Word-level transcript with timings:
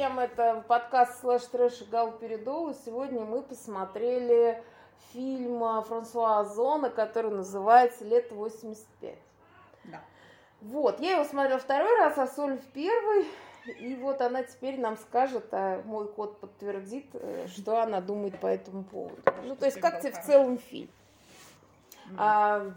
всем, 0.00 0.18
это 0.18 0.64
подкаст 0.66 1.20
«Слэш 1.20 1.42
Трэш» 1.42 1.82
и 1.82 1.84
Гал 1.84 2.12
Передол, 2.12 2.70
и 2.70 2.74
сегодня 2.86 3.20
мы 3.20 3.42
посмотрели 3.42 4.62
фильм 5.12 5.60
Франсуа 5.82 6.40
Озона, 6.40 6.88
который 6.88 7.30
называется 7.30 8.06
«Лето 8.06 8.34
85». 8.34 9.14
Да. 9.84 10.00
Вот, 10.62 11.00
я 11.00 11.16
его 11.16 11.24
смотрела 11.24 11.60
второй 11.60 11.98
раз, 11.98 12.16
а 12.16 12.26
Соль 12.26 12.56
в 12.56 12.64
первый, 12.72 13.26
и 13.78 13.94
вот 13.96 14.22
она 14.22 14.42
теперь 14.42 14.80
нам 14.80 14.96
скажет, 14.96 15.52
а 15.52 15.82
мой 15.82 16.10
кот 16.10 16.40
подтвердит, 16.40 17.10
э, 17.12 17.46
что 17.48 17.82
она 17.82 18.00
думает 18.00 18.40
по 18.40 18.46
этому 18.46 18.84
поводу. 18.84 19.20
Ну, 19.44 19.54
то 19.54 19.66
есть, 19.66 19.78
как 19.80 20.00
тебе 20.00 20.12
в 20.12 20.22
целом 20.22 20.56
фильм? 20.56 20.88
А, 22.16 22.72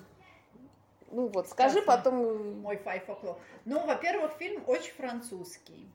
ну 1.09 1.27
вот, 1.27 1.47
скажи 1.47 1.81
Классно. 1.81 2.03
потом... 2.03 2.59
Мой 2.59 2.75
five 2.75 3.07
o'clock. 3.07 3.37
Ну, 3.63 3.79
во-первых, 3.85 4.33
фильм 4.33 4.61
очень 4.67 4.91
французский. 4.91 5.89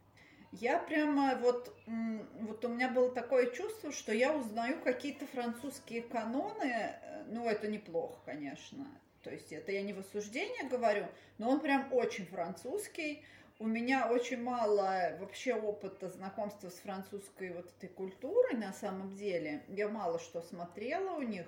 Я 0.53 0.79
прямо 0.79 1.37
вот, 1.37 1.77
вот 1.87 2.65
у 2.65 2.69
меня 2.69 2.89
было 2.89 3.11
такое 3.11 3.51
чувство, 3.51 3.93
что 3.93 4.13
я 4.13 4.35
узнаю 4.35 4.81
какие-то 4.83 5.27
французские 5.27 6.03
каноны. 6.03 6.65
Э, 6.65 7.25
Ну, 7.27 7.47
это 7.47 7.69
неплохо, 7.69 8.19
конечно. 8.25 8.87
То 9.23 9.31
есть 9.31 9.53
это 9.53 9.73
я 9.73 9.83
не 9.83 9.93
в 9.93 9.99
осуждение 9.99 10.65
говорю, 10.71 11.07
но 11.37 11.51
он 11.51 11.61
прям 11.61 11.93
очень 11.93 12.25
французский. 12.27 13.23
У 13.59 13.67
меня 13.67 14.09
очень 14.11 14.43
мало 14.43 15.17
вообще 15.21 15.55
опыта 15.55 16.09
знакомства 16.09 16.71
с 16.71 16.77
французской 16.77 17.53
вот 17.53 17.67
этой 17.77 17.89
культурой 17.91 18.55
на 18.55 18.73
самом 18.73 19.15
деле. 19.17 19.65
Я 19.69 19.89
мало 19.89 20.19
что 20.19 20.41
смотрела 20.43 21.17
у 21.17 21.23
них. 21.23 21.47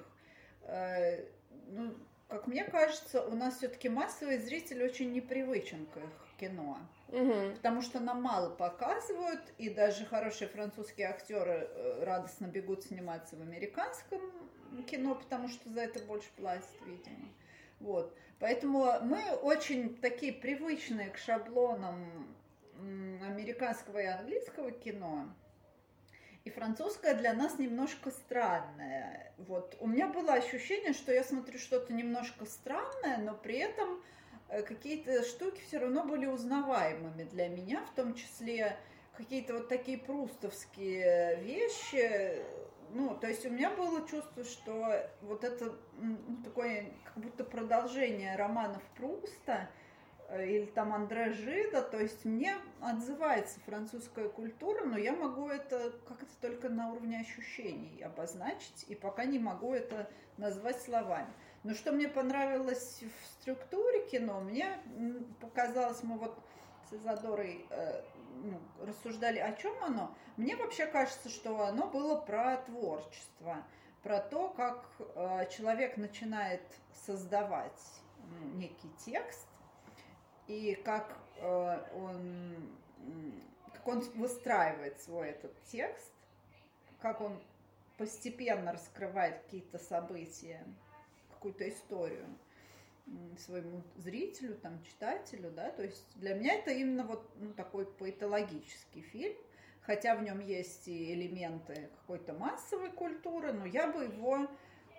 Э, 0.62 1.24
Ну, 1.68 1.94
как 2.28 2.46
мне 2.46 2.64
кажется, 2.64 3.22
у 3.24 3.34
нас 3.34 3.56
все-таки 3.58 3.88
массовый 3.88 4.38
зритель 4.38 4.84
очень 4.84 5.12
непривычен 5.12 5.86
к 5.86 5.96
их 5.96 6.26
кино. 6.40 6.78
Мгм. 7.08 7.54
Потому 7.56 7.82
что 7.82 8.00
нам 8.00 8.22
мало 8.22 8.50
показывают, 8.50 9.40
и 9.58 9.68
даже 9.68 10.06
хорошие 10.06 10.48
французские 10.48 11.08
актеры 11.08 11.68
э, 11.68 12.04
радостно 12.04 12.46
бегут 12.46 12.84
сниматься 12.84 13.36
в 13.36 13.42
американском 13.42 14.20
кино, 14.86 15.14
потому 15.14 15.48
что 15.48 15.68
за 15.68 15.80
это 15.80 15.98
больше 16.00 16.28
платят, 16.36 16.70
видимо. 16.86 17.28
Вот. 17.80 18.16
Поэтому 18.38 18.86
мы 19.02 19.20
очень 19.42 19.96
такие 19.96 20.32
привычные 20.32 21.10
к 21.10 21.18
шаблонам 21.18 22.34
американского 23.22 23.98
и 23.98 24.06
английского 24.06 24.70
кино. 24.70 25.28
И 26.44 26.50
французское 26.50 27.14
для 27.14 27.34
нас 27.34 27.58
немножко 27.58 28.10
странное. 28.10 29.34
Вот. 29.36 29.76
У 29.78 29.86
меня 29.86 30.08
было 30.08 30.32
ощущение, 30.32 30.94
что 30.94 31.12
я 31.12 31.22
смотрю 31.22 31.58
что-то 31.58 31.92
немножко 31.92 32.46
странное, 32.46 33.18
но 33.18 33.34
при 33.34 33.58
этом 33.58 34.02
какие-то 34.66 35.22
штуки 35.24 35.60
все 35.66 35.78
равно 35.78 36.04
были 36.04 36.26
узнаваемыми 36.26 37.24
для 37.24 37.48
меня, 37.48 37.84
в 37.84 37.94
том 37.94 38.14
числе 38.14 38.76
какие-то 39.16 39.54
вот 39.54 39.68
такие 39.68 39.98
прустовские 39.98 41.36
вещи. 41.42 42.42
Ну, 42.92 43.14
то 43.14 43.28
есть 43.28 43.46
у 43.46 43.50
меня 43.50 43.70
было 43.70 44.06
чувство, 44.08 44.42
что 44.44 45.08
вот 45.22 45.44
это 45.44 45.72
ну, 45.98 46.16
такое 46.42 46.86
как 47.04 47.22
будто 47.22 47.44
продолжение 47.44 48.34
романов 48.34 48.82
Пруста 48.96 49.70
э, 50.28 50.48
или 50.48 50.66
там 50.66 50.92
Андре 50.92 51.32
Жида, 51.32 51.82
то 51.82 52.00
есть 52.00 52.24
мне 52.24 52.56
отзывается 52.80 53.60
французская 53.60 54.28
культура, 54.28 54.84
но 54.84 54.98
я 54.98 55.12
могу 55.12 55.48
это 55.48 55.92
как-то 56.08 56.34
только 56.40 56.68
на 56.68 56.90
уровне 56.90 57.20
ощущений 57.20 58.02
обозначить, 58.02 58.84
и 58.88 58.96
пока 58.96 59.24
не 59.24 59.38
могу 59.38 59.72
это 59.72 60.10
назвать 60.36 60.82
словами. 60.82 61.32
Но 61.62 61.74
что 61.74 61.92
мне 61.92 62.08
понравилось 62.08 63.02
в 63.02 63.26
структуре 63.32 64.06
кино, 64.08 64.40
мне 64.40 64.78
показалось, 65.40 66.02
мы 66.02 66.16
вот 66.18 66.38
с 66.88 66.94
Изодорой 66.94 67.66
э, 67.68 68.02
ну, 68.42 68.58
рассуждали, 68.86 69.38
о 69.38 69.52
чем 69.52 69.72
оно. 69.84 70.14
Мне 70.36 70.56
вообще 70.56 70.86
кажется, 70.86 71.28
что 71.28 71.64
оно 71.66 71.86
было 71.86 72.16
про 72.16 72.56
творчество, 72.58 73.62
про 74.02 74.20
то, 74.20 74.48
как 74.48 74.86
э, 74.98 75.48
человек 75.50 75.98
начинает 75.98 76.62
создавать 77.06 77.80
некий 78.54 78.90
текст, 79.04 79.46
и 80.46 80.74
как 80.84 81.16
э, 81.36 81.78
он, 81.94 82.56
как 83.74 83.86
он 83.86 84.00
выстраивает 84.14 85.00
свой 85.02 85.28
этот 85.28 85.52
текст, 85.64 86.12
как 87.00 87.20
он 87.20 87.38
постепенно 87.98 88.72
раскрывает 88.72 89.42
какие-то 89.42 89.78
события, 89.78 90.64
какую-то 91.40 91.66
историю 91.70 92.26
своему 93.38 93.82
зрителю, 93.96 94.54
там, 94.56 94.82
читателю, 94.84 95.50
да, 95.50 95.70
то 95.70 95.82
есть 95.82 96.04
для 96.16 96.34
меня 96.34 96.54
это 96.54 96.70
именно 96.70 97.02
вот 97.02 97.28
ну, 97.36 97.54
такой 97.54 97.86
поэтологический 97.86 99.00
фильм, 99.00 99.34
хотя 99.80 100.14
в 100.14 100.22
нем 100.22 100.40
есть 100.40 100.86
и 100.86 101.14
элементы 101.14 101.88
какой-то 102.00 102.34
массовой 102.34 102.92
культуры, 102.92 103.52
но 103.52 103.64
я 103.64 103.90
бы 103.90 104.04
его 104.04 104.46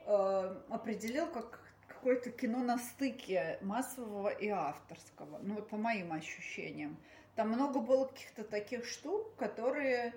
э, 0.07 0.61
определил 0.69 1.27
как 1.27 1.63
какое-то 1.87 2.31
кино 2.31 2.63
на 2.63 2.79
стыке 2.79 3.59
массового 3.61 4.29
и 4.29 4.49
авторского, 4.49 5.37
ну 5.43 5.55
вот 5.55 5.69
по 5.69 5.77
моим 5.77 6.11
ощущениям. 6.11 6.97
Там 7.35 7.49
много 7.49 7.79
было 7.79 8.05
каких-то 8.05 8.43
таких 8.43 8.85
штук, 8.85 9.35
которые, 9.35 10.15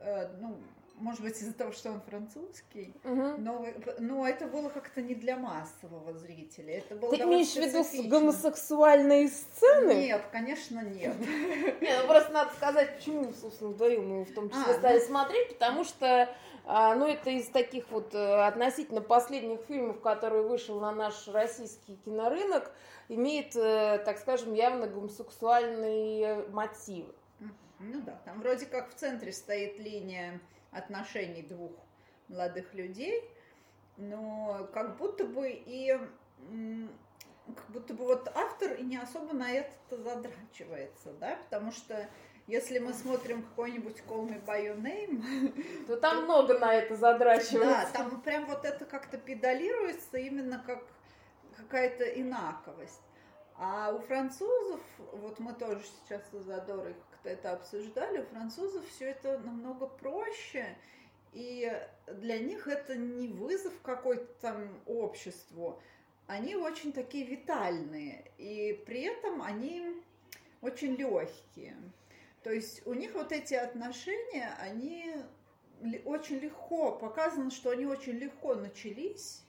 э, 0.00 0.36
ну, 0.40 0.58
может 0.98 1.20
быть, 1.20 1.36
из-за 1.40 1.52
того, 1.52 1.72
что 1.72 1.90
он 1.90 2.00
французский, 2.00 2.94
Мгм. 3.04 3.44
но, 3.44 3.66
но 3.98 4.26
это 4.26 4.46
было 4.46 4.68
как-то 4.68 5.02
не 5.02 5.14
для 5.14 5.36
массового 5.36 6.14
зрителя. 6.14 6.78
Это 6.78 6.94
было 6.94 7.10
Ты 7.10 7.22
имеешь 7.22 7.52
в 7.52 7.56
виду 7.56 8.08
гомосексуальные 8.08 9.28
сцены? 9.28 9.92
Нет, 9.92 10.22
конечно, 10.32 10.80
нет. 10.80 11.14
Не, 11.80 12.00
ну 12.00 12.06
просто 12.06 12.32
надо 12.32 12.52
сказать, 12.54 12.96
почему, 12.96 13.32
собственно, 13.32 13.70
вдвоем 13.70 14.08
мы 14.08 14.24
в 14.24 14.34
том 14.34 14.48
числе 14.48 14.72
А, 14.74 14.78
стали 14.78 14.98
ну. 14.98 15.04
смотреть, 15.04 15.48
потому 15.50 15.84
что, 15.84 16.34
а, 16.64 16.94
ну, 16.94 17.06
это 17.06 17.30
из 17.30 17.48
таких 17.48 17.90
вот 17.90 18.14
э, 18.14 18.46
относительно 18.46 19.00
последних 19.00 19.60
фильмов, 19.68 20.00
который 20.00 20.42
вышел 20.42 20.80
на 20.80 20.92
наш 20.92 21.28
российский 21.28 21.96
кинорынок, 22.04 22.72
имеет, 23.08 23.54
э, 23.54 23.98
так 24.04 24.18
скажем, 24.18 24.54
явно 24.54 24.86
гомосексуальные 24.86 26.46
мотивы. 26.48 27.12
Ну 27.78 28.00
да, 28.00 28.18
там 28.24 28.40
вроде 28.40 28.64
как 28.64 28.90
в 28.90 28.94
центре 28.94 29.32
стоит 29.32 29.78
линия 29.78 30.40
отношений 30.76 31.42
двух 31.42 31.72
молодых 32.28 32.74
людей, 32.74 33.22
но 33.96 34.68
как 34.72 34.96
будто 34.96 35.24
бы 35.24 35.50
и 35.50 35.98
как 37.54 37.70
будто 37.70 37.94
бы 37.94 38.04
вот 38.04 38.28
автор 38.34 38.72
и 38.74 38.82
не 38.82 38.96
особо 38.96 39.32
на 39.32 39.50
это 39.50 39.96
задрачивается, 39.96 41.12
да, 41.20 41.36
потому 41.44 41.70
что 41.70 42.08
если 42.46 42.78
мы 42.78 42.92
смотрим 42.92 43.42
какой-нибудь 43.42 44.02
Call 44.08 44.28
Me 44.28 44.44
By 44.44 44.66
Your 44.66 44.80
Name, 44.80 45.84
То 45.86 45.96
там 45.96 46.24
много 46.24 46.58
на 46.58 46.74
это 46.74 46.96
задрачивается. 46.96 47.62
да, 47.62 47.90
там 47.92 48.20
прям 48.20 48.46
вот 48.46 48.64
это 48.64 48.84
как-то 48.84 49.18
педалируется 49.18 50.18
именно 50.18 50.62
как 50.64 50.82
какая-то 51.56 52.04
инаковость. 52.04 53.00
А 53.58 53.90
у 53.92 53.98
французов, 54.00 54.80
вот 55.12 55.38
мы 55.38 55.54
тоже 55.54 55.82
сейчас 55.82 56.22
с 56.30 56.44
Задорой 56.44 56.94
как-то 57.10 57.30
это 57.30 57.52
обсуждали, 57.52 58.20
у 58.20 58.26
французов 58.26 58.86
все 58.88 59.06
это 59.06 59.38
намного 59.38 59.86
проще, 59.86 60.76
и 61.32 61.70
для 62.06 62.38
них 62.38 62.68
это 62.68 62.96
не 62.96 63.28
вызов 63.28 63.72
какой-то 63.82 64.26
там 64.40 64.68
обществу, 64.84 65.80
они 66.26 66.54
очень 66.54 66.92
такие 66.92 67.24
витальные, 67.24 68.30
и 68.36 68.82
при 68.86 69.02
этом 69.02 69.40
они 69.40 70.02
очень 70.60 70.94
легкие. 70.96 71.76
То 72.42 72.50
есть 72.50 72.86
у 72.86 72.92
них 72.92 73.14
вот 73.14 73.32
эти 73.32 73.54
отношения, 73.54 74.54
они 74.60 75.14
очень 76.04 76.38
легко, 76.38 76.92
показано, 76.92 77.50
что 77.50 77.70
они 77.70 77.86
очень 77.86 78.14
легко 78.14 78.54
начались, 78.54 79.42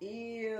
и, 0.00 0.58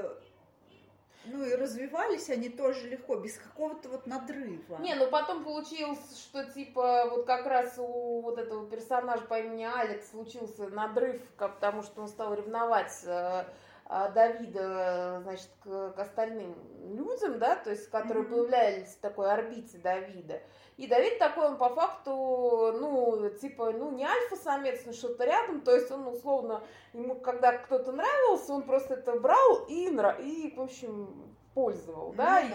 ну, 1.24 1.44
и 1.44 1.54
развивались 1.54 2.30
они 2.30 2.48
тоже 2.48 2.88
легко, 2.88 3.16
без 3.16 3.36
какого-то 3.36 3.88
вот 3.88 4.06
надрыва. 4.06 4.78
Не, 4.80 4.94
ну 4.94 5.06
потом 5.08 5.44
получилось, 5.44 5.98
что 6.18 6.44
типа 6.44 7.06
вот 7.10 7.26
как 7.26 7.46
раз 7.46 7.74
у 7.78 8.20
вот 8.22 8.38
этого 8.38 8.68
персонажа 8.68 9.22
по 9.24 9.38
имени 9.38 9.64
Алекс 9.64 10.10
случился 10.10 10.68
надрыв, 10.68 11.20
как- 11.36 11.56
потому 11.56 11.82
что 11.82 12.02
он 12.02 12.08
стал 12.08 12.34
ревновать 12.34 12.92
э, 13.04 13.44
Давида, 13.90 14.60
э, 14.62 15.20
значит, 15.22 15.50
к, 15.64 15.90
к 15.90 15.98
остальным 15.98 16.54
людям, 16.94 17.40
да, 17.40 17.56
то 17.56 17.70
есть, 17.70 17.90
которые 17.90 18.22
Мгм. 18.22 18.32
появлялись 18.32 18.94
в 18.94 19.00
такой 19.00 19.32
орбите 19.32 19.78
Давида. 19.78 20.40
И 20.76 20.86
Давид 20.86 21.18
такой, 21.18 21.46
он 21.46 21.58
по 21.58 21.70
факту, 21.70 22.72
ну, 22.78 23.28
типа, 23.30 23.72
ну, 23.72 23.90
не 23.90 24.04
альфа-самец, 24.04 24.82
но 24.86 24.92
что-то 24.92 25.24
рядом, 25.24 25.62
то 25.62 25.74
есть 25.74 25.90
он, 25.90 26.06
условно, 26.06 26.62
ему, 26.92 27.16
когда 27.16 27.58
кто-то 27.58 27.90
нравился, 27.90 28.52
он 28.52 28.62
просто 28.62 28.94
это 28.94 29.18
брал 29.18 29.66
и, 29.68 29.88
и 29.88 30.54
в 30.56 30.60
общем, 30.60 31.34
пользовал, 31.54 32.12
да, 32.12 32.42
Ну 32.42 32.48
и, 32.48 32.52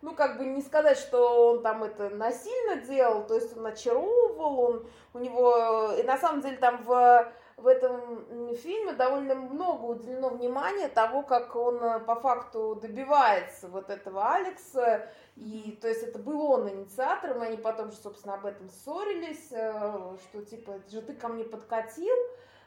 ну, 0.00 0.14
как 0.14 0.38
бы 0.38 0.46
не 0.46 0.62
сказать, 0.62 0.96
что 0.96 1.50
он 1.52 1.62
там 1.62 1.84
это 1.84 2.08
насильно 2.08 2.76
делал, 2.76 3.26
то 3.26 3.34
есть 3.34 3.54
он 3.56 3.66
очаровывал, 3.66 4.60
он, 4.60 4.86
у 5.12 5.18
него, 5.18 5.92
и 5.92 6.02
на 6.02 6.16
самом 6.16 6.40
деле 6.40 6.56
там 6.56 6.82
в 6.82 7.30
в 7.58 7.66
этом 7.66 8.54
фильме 8.54 8.92
довольно 8.92 9.34
много 9.34 9.84
уделено 9.84 10.30
внимания 10.30 10.88
того, 10.88 11.22
как 11.22 11.56
он 11.56 11.82
э, 11.82 12.00
по 12.00 12.14
факту 12.14 12.78
добивается 12.80 13.68
вот 13.68 13.90
этого 13.90 14.32
Алекса. 14.32 15.10
И, 15.36 15.76
то 15.80 15.88
есть, 15.88 16.02
это 16.04 16.18
был 16.18 16.40
он 16.50 16.68
инициатором, 16.68 17.42
и 17.42 17.48
они 17.48 17.56
потом 17.56 17.90
же, 17.90 17.96
собственно, 17.96 18.34
об 18.34 18.46
этом 18.46 18.70
ссорились, 18.70 19.48
э, 19.50 20.16
что, 20.22 20.44
типа, 20.44 20.72
это 20.72 20.90
же 20.90 21.02
ты 21.02 21.14
ко 21.14 21.28
мне 21.28 21.44
подкатил. 21.44 22.16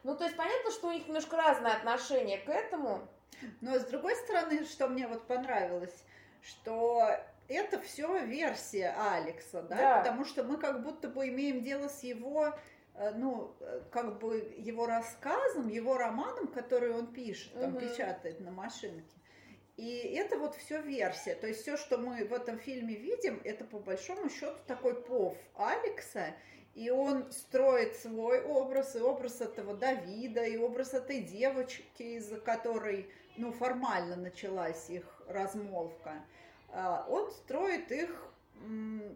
Ну, 0.04 0.16
то 0.16 0.26
есть, 0.26 0.36
понятно, 0.36 0.72
что 0.72 0.90
у 0.90 0.92
них 0.92 1.08
немножко 1.08 1.38
разное 1.38 1.74
отношение 1.74 2.40
к 2.40 2.50
этому. 2.50 3.02
Но, 3.62 3.80
с 3.80 3.86
другой 3.86 4.16
стороны, 4.16 4.66
что 4.66 4.88
мне 4.88 5.08
вот 5.08 5.24
понравилось, 5.24 6.04
что 6.42 7.08
это 7.48 7.80
все 7.80 8.26
версия 8.26 8.96
Алекса, 8.98 9.62
да? 9.62 9.76
да, 9.76 9.98
потому 10.00 10.26
что 10.26 10.44
мы 10.44 10.58
как 10.58 10.84
будто 10.84 11.08
бы 11.08 11.28
имеем 11.30 11.62
дело 11.62 11.88
с 11.88 12.04
его 12.04 12.54
ну, 13.16 13.56
э, 13.60 13.82
как 13.92 14.20
бы 14.20 14.54
его 14.58 14.86
рассказом, 14.86 15.70
его 15.70 15.98
романом, 15.98 16.48
который 16.48 16.92
он 16.92 17.08
пишет, 17.08 17.54
там, 17.54 17.76
угу. 17.76 17.82
печатает 17.82 18.40
на 18.40 18.52
машинке. 18.52 19.16
И 19.78 19.98
это 20.16 20.38
вот 20.38 20.56
все 20.56 20.82
версия. 20.82 21.34
То 21.36 21.48
есть 21.48 21.62
все, 21.62 21.78
что 21.78 21.98
мы 21.98 22.26
в 22.26 22.34
этом 22.34 22.60
фильме 22.60 22.96
видим, 22.96 23.42
это 23.44 23.66
по 23.66 23.80
большому 23.80 24.30
счету 24.30 24.58
такой 24.68 25.02
пов 25.02 25.36
Алекса. 25.56 26.36
И 26.76 26.90
он 26.90 27.32
строит 27.32 27.96
свой 27.98 28.42
образ, 28.44 28.96
и 28.96 29.00
образ 29.00 29.42
этого 29.42 29.76
Давида, 29.76 30.46
и 30.46 30.58
образ 30.58 30.94
этой 30.94 31.22
девочки, 31.22 32.04
из-за 32.04 32.40
которой, 32.40 33.10
ну, 33.38 33.52
формально 33.52 34.16
началась 34.16 34.90
их 34.90 35.04
размолвка. 35.28 36.24
А, 36.70 37.06
он 37.10 37.30
строит 37.32 37.92
их 37.92 38.31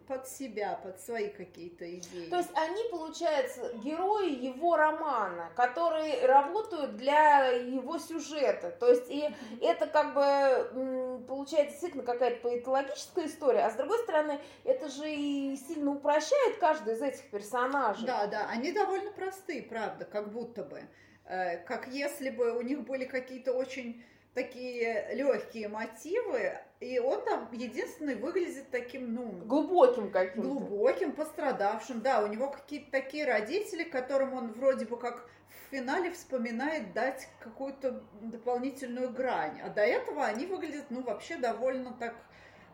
под 0.06 0.28
себя, 0.28 0.78
под 0.82 1.00
свои 1.00 1.28
какие-то 1.28 1.84
идеи. 1.96 2.28
То 2.28 2.38
есть 2.38 2.50
они, 2.54 2.82
получается, 2.90 3.72
герои 3.82 4.30
его 4.30 4.76
романа, 4.76 5.50
которые 5.56 6.26
работают 6.26 6.96
для 6.96 7.46
его 7.48 7.98
сюжета. 7.98 8.70
То 8.70 8.88
есть 8.88 9.10
и 9.10 9.28
это 9.60 9.86
как 9.86 10.14
бы 10.14 11.24
получается 11.26 11.72
действительно 11.72 12.04
какая-то 12.04 12.40
поэтологическая 12.42 13.26
история, 13.26 13.60
а 13.60 13.70
с 13.70 13.74
другой 13.76 13.98
стороны, 14.00 14.40
это 14.64 14.88
же 14.88 15.10
и 15.10 15.56
сильно 15.56 15.92
упрощает 15.92 16.58
каждый 16.58 16.94
из 16.94 17.02
этих 17.02 17.28
персонажей. 17.30 18.06
Да, 18.06 18.26
да, 18.26 18.48
они 18.50 18.72
довольно 18.72 19.10
простые, 19.12 19.62
правда, 19.62 20.04
как 20.04 20.32
будто 20.32 20.62
бы. 20.62 20.82
Э, 21.24 21.58
как 21.58 21.88
если 21.88 22.30
бы 22.30 22.56
у 22.56 22.62
них 22.62 22.84
были 22.84 23.04
какие-то 23.04 23.52
очень 23.52 24.04
такие 24.34 25.14
легкие 25.14 25.68
мотивы, 25.68 26.58
и 26.80 26.98
он 26.98 27.24
там 27.24 27.48
единственный 27.52 28.16
выглядит 28.16 28.70
таким, 28.70 29.14
ну... 29.14 29.28
Глубоким 29.46 30.10
каким-то. 30.10 30.48
Глубоким, 30.48 31.12
пострадавшим, 31.12 32.00
да, 32.00 32.22
у 32.22 32.26
него 32.26 32.50
какие-то 32.50 32.90
такие 32.90 33.24
родители, 33.24 33.82
которым 33.82 34.34
он 34.34 34.52
вроде 34.52 34.84
бы 34.84 34.98
как 34.98 35.26
в 35.48 35.70
финале 35.70 36.12
вспоминает 36.12 36.92
дать 36.92 37.28
какую-то 37.40 38.02
дополнительную 38.20 39.10
грань, 39.10 39.60
а 39.64 39.70
до 39.70 39.82
этого 39.82 40.24
они 40.24 40.46
выглядят, 40.46 40.86
ну, 40.90 41.02
вообще 41.02 41.36
довольно 41.36 41.92
так 41.92 42.14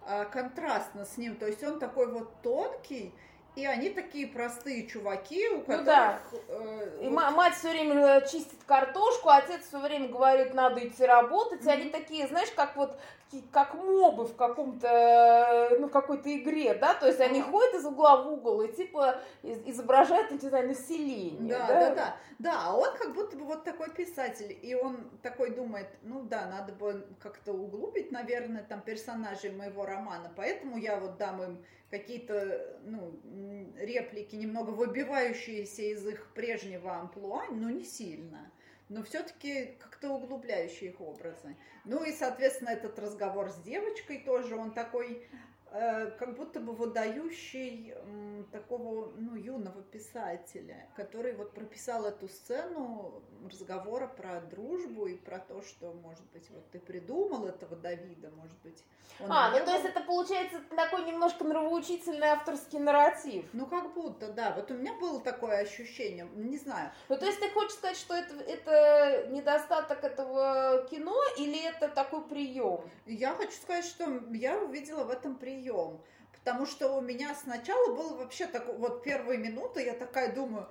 а, 0.05 0.25
контрастно 0.25 1.05
с 1.05 1.17
ним, 1.17 1.37
то 1.37 1.47
есть 1.47 1.63
он 1.63 1.79
такой 1.79 2.11
вот 2.11 2.43
тонкий, 2.43 3.15
и 3.55 3.67
они 3.67 3.91
такие 3.91 4.27
простые 4.27 4.87
чуваки, 4.87 5.49
у 5.49 5.61
которых... 5.61 5.81
Ну 5.81 5.85
да. 5.85 6.19
Э, 6.49 6.99
и 7.03 7.09
вот... 7.09 7.31
мать 7.33 7.55
все 7.55 7.71
время 7.71 7.95
э, 7.95 8.27
чистит 8.27 8.59
картошку, 8.67 9.29
отец 9.29 9.67
все 9.67 9.79
время 9.79 10.09
говорит, 10.09 10.55
надо 10.55 10.87
идти 10.87 11.05
работать. 11.05 11.61
Mm-hmm. 11.61 11.69
И 11.69 11.71
они 11.71 11.91
такие, 11.91 12.27
знаешь, 12.29 12.51
как 12.57 12.77
вот 12.77 12.99
как 13.51 13.75
мобы 13.75 14.25
в 14.25 14.37
каком-то, 14.37 14.89
э, 14.89 15.79
ну, 15.79 15.89
какой-то 15.89 16.35
игре, 16.35 16.75
да, 16.75 16.95
то 16.95 17.07
есть 17.07 17.21
они 17.21 17.41
mm-hmm. 17.41 17.51
ходят 17.51 17.75
из 17.75 17.85
угла 17.85 18.23
в 18.23 18.33
угол 18.33 18.63
и 18.63 18.73
типа 18.73 19.21
изображают, 19.43 20.31
не 20.31 20.39
знаю, 20.39 20.69
население. 20.69 21.59
Да, 21.59 21.67
да, 21.67 21.75
да, 21.75 21.95
да. 21.95 22.17
Да, 22.39 22.63
а 22.65 22.77
он 22.77 22.97
как 22.97 23.15
будто 23.15 23.37
бы 23.37 23.45
вот 23.45 23.63
такой 23.65 23.91
писатель, 23.91 24.57
и 24.63 24.75
он 24.75 25.11
такой 25.23 25.55
думает, 25.55 25.87
ну 26.03 26.23
да, 26.23 26.47
надо 26.47 26.73
бы 26.73 27.07
как-то 27.21 27.53
углубить, 27.53 28.11
наверное, 28.11 28.65
там 28.65 28.81
персонажей 28.81 29.53
моего 29.53 29.87
романа, 29.87 30.33
поэтому 30.35 30.77
я 30.77 30.99
вот 30.99 31.17
дам 31.19 31.43
им 31.43 31.65
какие-то 31.91 32.81
ну, 32.85 33.13
реплики, 33.79 34.35
немного 34.35 34.71
выбивающиеся 34.71 35.83
из 35.83 36.07
их 36.07 36.33
прежнего 36.35 36.97
амплуа, 36.97 37.45
но 37.51 37.71
не 37.71 37.85
сильно. 37.85 38.51
Но 38.93 39.03
все-таки 39.03 39.79
как-то 39.81 40.11
углубляющие 40.11 40.91
их 40.91 41.01
образы. 41.01 41.57
Ну 41.87 42.05
и, 42.05 42.13
соответственно, 42.13 42.69
этот 42.69 42.99
разговор 42.99 43.51
с 43.51 43.57
девочкой 43.63 44.19
тоже, 44.19 44.55
он 44.55 44.75
такой 44.75 45.27
как 46.19 46.37
будто 46.37 46.61
бы 46.61 46.73
выдающий 46.73 47.95
такого 48.53 49.13
ну, 49.17 49.35
юного 49.35 49.83
писателя, 49.83 50.87
который 50.97 51.35
вот 51.35 51.55
прописал 51.55 52.05
эту 52.05 52.29
сцену 52.29 53.23
разговора 53.47 54.07
про 54.07 54.41
дружбу 54.43 55.07
и 55.07 55.17
про 55.17 55.39
то, 55.39 55.63
что, 55.63 55.93
может 55.95 56.25
быть, 56.33 56.49
вот 56.51 56.71
ты 56.71 56.79
придумал 56.79 57.47
этого 57.47 57.75
Давида, 57.77 58.31
может 58.37 58.59
быть. 58.63 58.85
Он 59.21 59.31
а, 59.31 59.51
ну 59.51 59.59
был... 59.59 59.67
то 59.67 59.73
есть 59.73 59.85
это 59.85 60.01
получается 60.01 60.61
такой 60.75 61.05
немножко 61.05 61.45
нравоучительный 61.45 62.29
авторский 62.29 62.79
нарратив. 62.79 63.45
Ну 63.53 63.67
как 63.67 63.93
будто, 63.95 64.33
да. 64.33 64.53
Вот 64.55 64.71
у 64.71 64.75
меня 64.75 64.93
было 64.95 65.21
такое 65.21 65.59
ощущение, 65.59 66.27
не 66.35 66.59
знаю. 66.59 66.91
Ну 67.09 67.17
то 67.17 67.27
есть 67.27 67.41
ты 67.41 67.51
хочешь 67.51 67.73
сказать, 67.73 67.97
что 67.97 68.15
это, 68.15 68.35
это 68.35 69.29
недостаток 69.31 70.03
этого 70.05 70.87
кино 70.91 71.17
или 71.39 71.67
это 71.67 71.89
такой 71.89 72.23
прием? 72.23 72.81
Я 73.07 73.35
хочу 73.35 73.53
сказать, 73.53 73.85
что 73.85 74.23
я 74.33 74.59
увидела 74.59 75.05
в 75.05 75.11
этом 75.11 75.37
прием 75.37 75.62
прием. 75.63 76.01
Потому 76.33 76.67
что 76.67 76.97
у 76.97 77.01
меня 77.01 77.35
сначала 77.35 77.95
было 77.95 78.17
вообще 78.17 78.47
так, 78.47 78.67
вот 78.79 79.05
первые 79.05 79.39
минуты, 79.39 79.85
я 79.85 79.95
такая 79.95 80.35
думаю, 80.35 80.67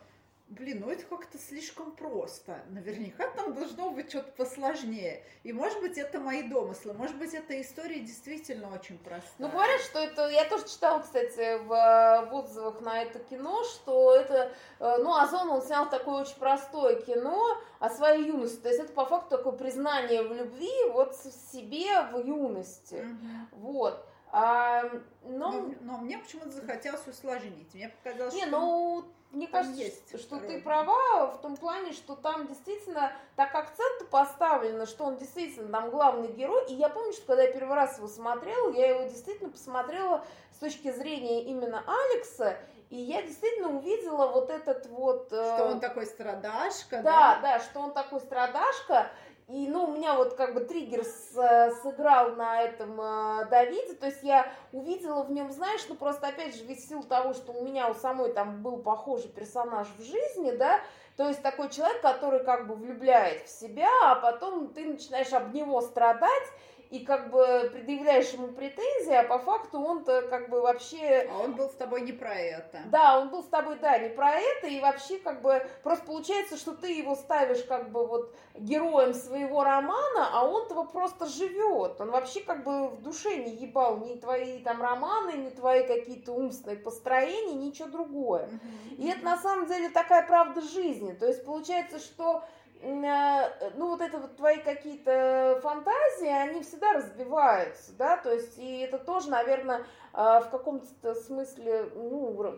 блин, 0.50 0.82
ну 0.82 0.92
это 0.92 1.06
как-то 1.06 1.38
слишком 1.38 1.94
просто. 1.94 2.60
Наверняка 2.72 3.30
там 3.30 3.54
должно 3.54 3.90
быть 3.92 4.10
что-то 4.10 4.34
посложнее. 4.34 5.24
И 5.44 5.54
может 5.54 5.80
быть 5.80 5.98
это 5.98 6.20
мои 6.20 6.44
домыслы, 6.44 6.92
может 6.92 7.16
быть 7.16 7.34
эта 7.34 7.62
история 7.62 8.02
действительно 8.02 8.74
очень 8.74 8.98
простая. 8.98 9.32
Ну 9.38 9.48
говорят, 9.48 9.80
что 9.80 10.00
это, 10.00 10.28
я 10.28 10.44
тоже 10.44 10.68
читала, 10.68 11.00
кстати, 11.00 11.58
в, 11.60 11.68
в 11.70 12.36
отзывах 12.36 12.82
на 12.82 13.04
это 13.04 13.20
кино, 13.20 13.64
что 13.64 14.14
это, 14.14 14.52
э, 14.80 14.98
ну 14.98 15.16
Озон, 15.16 15.52
он 15.52 15.62
снял 15.62 15.90
такое 15.90 16.24
очень 16.24 16.36
простое 16.36 17.00
кино 17.02 17.58
о 17.80 17.90
своей 17.90 18.26
юности. 18.26 18.60
То 18.60 18.68
есть 18.68 18.82
это 18.82 18.92
по 18.92 19.06
факту 19.06 19.38
такое 19.38 19.54
признание 19.54 20.22
в 20.22 20.34
любви 20.34 20.90
вот 20.90 21.16
в 21.16 21.54
себе 21.54 22.02
в 22.12 22.18
юности. 22.26 22.96
Угу. 22.96 23.72
Вот. 23.72 24.06
А, 24.31 24.83
но... 25.24 25.51
Но, 25.51 25.74
но 25.81 25.98
мне 25.98 26.18
почему-то 26.18 26.51
захотелось 26.51 27.06
усложнить. 27.07 27.74
Мне 27.74 27.89
показалось, 27.89 28.33
не, 28.33 28.42
что... 28.45 28.51
ну, 28.51 29.06
мне 29.31 29.48
кажется, 29.48 29.78
есть 29.81 30.19
что 30.19 30.39
роль. 30.39 30.48
ты 30.48 30.62
права 30.62 31.28
в 31.28 31.42
том 31.42 31.56
плане, 31.56 31.92
что 31.94 32.16
там 32.16 32.48
действительно 32.48 33.12
так 33.36 33.54
акцент 33.56 34.10
поставлен, 34.10 34.86
что 34.86 35.06
он 35.06 35.18
действительно 35.18 35.69
там 35.69 35.89
главный 35.89 36.30
герой. 36.30 36.66
И 36.69 36.75
я 36.75 36.89
помню, 36.89 37.13
что 37.13 37.28
когда 37.28 37.44
я 37.44 37.51
первый 37.51 37.75
раз 37.75 37.97
его 37.97 38.07
смотрела, 38.07 38.71
я 38.71 38.90
его 38.90 39.09
действительно 39.09 39.50
посмотрела 39.50 40.26
с 40.54 40.57
точки 40.57 40.92
зрения 40.92 41.44
именно 41.44 41.83
Алекса, 41.85 42.57
и 42.90 42.97
я 42.97 43.21
действительно 43.21 43.69
увидела 43.78 44.28
вот 44.28 44.50
этот 44.50 44.85
вот... 44.88 45.28
Что 45.28 45.69
он 45.71 45.80
такой 45.80 46.06
страдашка, 46.06 47.02
да? 47.02 47.02
Да, 47.02 47.40
да, 47.42 47.59
что 47.61 47.80
он 47.80 47.94
такой 47.94 48.19
страдашка. 48.19 49.09
И, 49.48 49.68
ну, 49.68 49.86
у 49.86 49.95
меня 49.95 50.16
вот 50.16 50.36
как 50.36 50.54
бы 50.54 50.62
триггер 50.62 51.04
с, 51.04 51.38
э, 51.38 51.71
сыграл 51.83 52.36
на 52.36 52.62
этом 52.62 53.00
э, 53.02 53.48
Давиде, 53.50 53.95
то 53.95 54.06
есть 54.06 54.24
я 54.24 54.52
увидела 54.71 55.24
в 55.24 55.31
нем, 55.31 55.52
знаешь, 55.52 55.81
ну, 55.90 55.95
просто, 55.95 56.28
опять 56.28 56.56
же, 56.56 56.64
ведь 56.64 56.80
в 56.80 56.88
силу 56.88 57.04
того, 57.04 57.33
что 57.33 57.52
у 57.52 57.66
меня 57.66 57.90
у 57.90 57.94
самой 57.94 58.31
там 58.31 58.62
был 58.62 58.78
похожий 58.78 59.30
персонаж 59.30 59.88
в 59.98 60.04
жизни, 60.04 60.52
да, 60.52 60.80
то 61.18 61.28
есть 61.28 61.42
такой 61.42 61.69
человек, 61.69 62.02
который 62.02 62.44
как 62.44 62.68
бы 62.68 62.76
влюбляет 62.76 63.44
в 63.44 63.50
себя, 63.50 63.90
а 64.06 64.16
потом 64.16 64.74
ты 64.74 64.86
начинаешь 64.86 65.33
об 65.33 65.54
него 65.54 65.81
страдать, 65.81 66.48
и 66.92 67.00
как 67.06 67.31
бы 67.31 67.69
предъявляешь 67.71 68.30
ему 68.31 68.50
претензии, 68.50 69.14
а 69.14 69.24
по 69.24 69.40
факту 69.40 69.80
он-то 69.80 70.24
как 70.24 70.50
бы 70.50 70.62
вообще... 70.62 71.26
А 71.31 71.40
он 71.40 71.56
был 71.56 71.69
с 71.69 71.76
тобой 71.76 72.02
не 72.02 72.12
про 72.12 72.36
это. 72.36 72.81
Да, 72.92 73.18
он 73.18 73.30
был 73.30 73.44
с 73.44 73.48
тобой, 73.48 73.80
да, 73.80 73.98
не 73.98 74.10
про 74.10 74.33
это, 74.33 74.68
и 74.68 74.81
вообще 74.81 75.18
как 75.18 75.42
бы 75.42 75.66
просто 75.83 76.06
получается, 76.06 76.57
что 76.57 76.74
ты 76.74 76.92
его 76.92 77.16
ставишь 77.16 77.64
как 77.64 77.92
бы 77.92 78.06
вот 78.06 78.36
героем 78.56 79.14
своего 79.14 79.64
романа, 79.64 80.30
а 80.33 80.45
он-то 80.45 80.83
просто 80.83 81.28
живет. 81.28 82.02
Он 82.02 82.12
вообще 82.12 82.42
как 82.42 82.66
бы 82.66 82.90
в 82.90 83.02
душе 83.02 83.38
не 83.38 83.56
ебал 83.56 84.00
ни 84.00 84.16
твои 84.16 84.62
там 84.62 84.81
романы, 84.81 85.31
ни 85.31 85.50
твои 85.50 85.88
какие-то 85.88 86.33
умственные 86.33 86.78
построения, 86.78 87.54
ничего 87.54 87.88
другое. 87.88 88.50
И 88.98 89.07
это 89.07 89.24
на 89.24 89.38
самом 89.38 89.68
деле 89.68 89.88
такая 89.90 90.28
правда 90.28 90.60
жизни. 90.60 91.14
То 91.14 91.26
есть 91.26 91.45
получается, 91.45 92.00
что 92.00 92.44
ну, 92.83 93.90
вот 93.90 94.02
это 94.02 94.18
вот 94.18 94.35
твои 94.38 94.57
какие-то 94.57 95.59
фантазии, 95.61 96.28
они 96.28 96.64
всегда 96.64 96.94
разбиваются, 96.94 97.94
да, 97.94 98.18
то 98.18 98.31
есть, 98.33 98.57
и 98.57 98.80
это 98.80 98.97
тоже, 98.97 99.30
наверное, 99.30 99.85
э, 100.14 100.40
в 100.40 100.50
каком-то 100.50 101.14
смысле, 101.14 101.92
ну, 101.95 102.56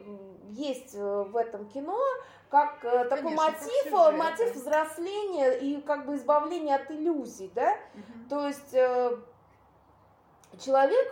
есть 0.49 0.95
э, 0.95 1.23
в 1.23 1.35
этом 1.35 1.67
кино, 1.67 1.99
как 2.49 2.79
Конечно, 2.79 3.09
такой 3.09 3.33
мотив, 3.33 3.91
как 3.91 4.15
мотив 4.15 4.55
взросления 4.55 5.57
и 5.57 5.81
как 5.81 6.05
бы 6.05 6.15
избавления 6.15 6.75
от 6.75 6.89
иллюзий, 6.91 7.51
да, 7.53 7.73
угу. 7.93 8.29
то 8.29 8.47
есть 8.47 8.71
человек, 10.63 11.11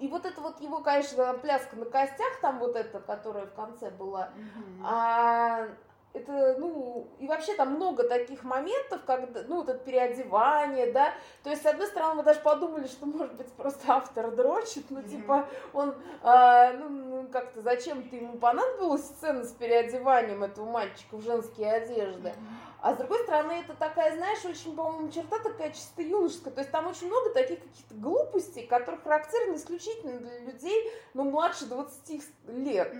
и 0.00 0.08
вот 0.08 0.24
это 0.24 0.40
вот 0.40 0.60
его, 0.60 0.80
конечно, 0.80 1.34
пляска 1.34 1.76
на 1.76 1.84
костях, 1.84 2.40
там 2.40 2.58
вот 2.58 2.74
это, 2.74 3.00
которая 3.00 3.46
в 3.46 3.54
конце 3.54 3.90
была, 3.90 4.30
угу. 4.34 4.84
а, 4.84 5.68
это, 6.14 6.56
ну, 6.58 7.08
и 7.18 7.26
вообще 7.26 7.54
там 7.54 7.74
много 7.74 8.04
таких 8.08 8.44
моментов, 8.44 9.02
когда, 9.04 9.42
ну, 9.48 9.56
вот 9.56 9.68
это 9.68 9.78
переодевание, 9.80 10.92
да, 10.92 11.12
то 11.42 11.50
есть, 11.50 11.62
с 11.62 11.66
одной 11.66 11.88
стороны, 11.88 12.14
мы 12.14 12.22
даже 12.22 12.40
подумали, 12.40 12.86
что, 12.86 13.04
может 13.04 13.34
быть, 13.34 13.52
просто 13.52 13.92
автор 13.92 14.30
дрочит, 14.30 14.84
ну, 14.90 15.00
mm-hmm. 15.00 15.08
типа, 15.08 15.48
он, 15.72 15.94
а, 16.22 16.72
ну, 16.72 16.88
ну, 16.88 17.28
как-то 17.28 17.60
зачем-то 17.60 18.14
ему 18.14 18.38
понадобилась 18.38 19.04
сцена 19.04 19.44
с 19.44 19.52
переодеванием 19.52 20.44
этого 20.44 20.70
мальчика 20.70 21.16
в 21.16 21.22
женские 21.22 21.72
одежды, 21.72 22.28
mm-hmm. 22.28 22.74
А 22.84 22.92
с 22.92 22.98
другой 22.98 23.22
стороны, 23.22 23.52
это 23.52 23.72
такая, 23.72 24.14
знаешь, 24.14 24.44
очень, 24.44 24.76
по-моему, 24.76 25.08
черта 25.08 25.38
такая 25.38 25.72
чисто 25.72 26.02
юношеская. 26.02 26.52
То 26.52 26.60
есть 26.60 26.70
там 26.70 26.86
очень 26.86 27.06
много 27.06 27.30
таких 27.30 27.60
каких-то 27.60 27.94
глупостей, 27.94 28.66
которые 28.66 29.00
характерны 29.00 29.56
исключительно 29.56 30.18
для 30.18 30.40
людей, 30.40 30.92
ну, 31.14 31.24
младше 31.24 31.64
20 31.64 32.20
лет. 32.48 32.94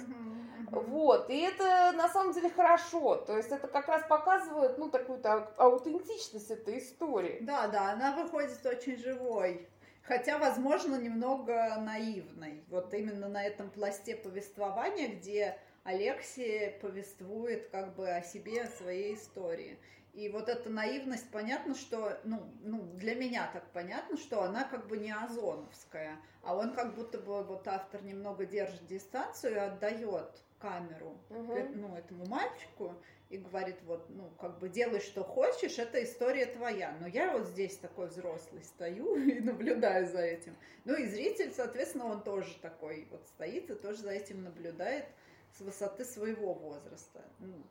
Вот. 0.81 1.31
И 1.31 1.41
это 1.41 1.93
на 1.93 2.09
самом 2.09 2.33
деле 2.33 2.51
хорошо. 2.51 3.17
То 3.17 3.37
есть 3.37 3.51
это 3.51 3.69
как 3.69 3.89
раз 3.89 4.03
показывает, 4.09 4.79
ну, 4.79 4.91
такую-то 4.91 5.53
аутентичность 5.57 6.51
этой 6.51 6.79
истории. 6.79 7.39
Да, 7.41 7.69
да, 7.69 7.93
она 7.93 8.15
выходит 8.17 8.65
очень 8.65 8.97
живой. 8.99 9.69
Хотя, 10.03 10.39
возможно, 10.39 10.97
немного 10.97 11.77
наивной. 11.81 12.63
Вот 12.69 12.93
именно 12.93 13.29
на 13.29 13.43
этом 13.43 13.71
пласте 13.71 14.17
повествования, 14.17 15.09
где 15.09 15.59
Алексия 15.83 16.79
повествует 16.81 17.69
как 17.71 17.95
бы 17.95 18.09
о 18.11 18.23
себе, 18.23 18.63
о 18.63 18.67
своей 18.69 19.15
истории. 19.15 19.79
И 20.15 20.29
вот 20.29 20.49
эта 20.49 20.71
наивность, 20.71 21.29
понятно, 21.31 21.75
что, 21.75 22.21
ну, 22.23 22.41
ну, 22.63 22.83
для 22.95 23.17
меня 23.17 23.51
так 23.53 23.65
понятно, 23.73 24.17
что 24.17 24.43
она 24.43 24.63
как 24.63 24.87
бы 24.87 24.97
не 24.97 25.11
озоновская, 25.11 26.17
а 26.43 26.55
он 26.55 26.73
как 26.73 26.95
будто 26.95 27.19
бы, 27.19 27.43
вот 27.43 27.67
автор 27.67 28.01
немного 28.05 28.47
держит 28.47 28.87
дистанцию 28.87 29.55
и 29.55 29.59
отдает 29.59 30.31
камеру, 30.65 31.19
угу. 31.29 31.59
ну, 31.75 31.95
этому 31.95 32.25
мальчику, 32.27 32.95
и 33.29 33.37
говорит, 33.37 33.77
вот, 33.83 34.09
ну, 34.09 34.31
как 34.41 34.59
бы 34.59 34.71
делай, 34.71 35.01
что 35.01 35.23
хочешь, 35.23 35.79
это 35.79 36.03
история 36.03 36.47
твоя. 36.47 36.97
Но 37.01 37.07
я 37.07 37.37
вот 37.37 37.47
здесь 37.49 37.77
такой 37.77 38.07
взрослый 38.07 38.65
стою 38.65 39.15
и 39.31 39.41
наблюдаю 39.41 40.07
за 40.07 40.21
этим. 40.21 40.57
Ну 40.87 40.95
и 40.95 41.07
зритель, 41.07 41.53
соответственно, 41.53 42.07
он 42.07 42.23
тоже 42.23 42.55
такой 42.63 43.07
вот 43.11 43.27
стоит 43.27 43.71
и 43.71 43.75
тоже 43.75 43.99
за 43.99 44.13
этим 44.13 44.43
наблюдает 44.43 45.05
с 45.53 45.61
высоты 45.61 46.05
своего 46.05 46.55
возраста. 46.55 47.23
Ну, 47.41 47.63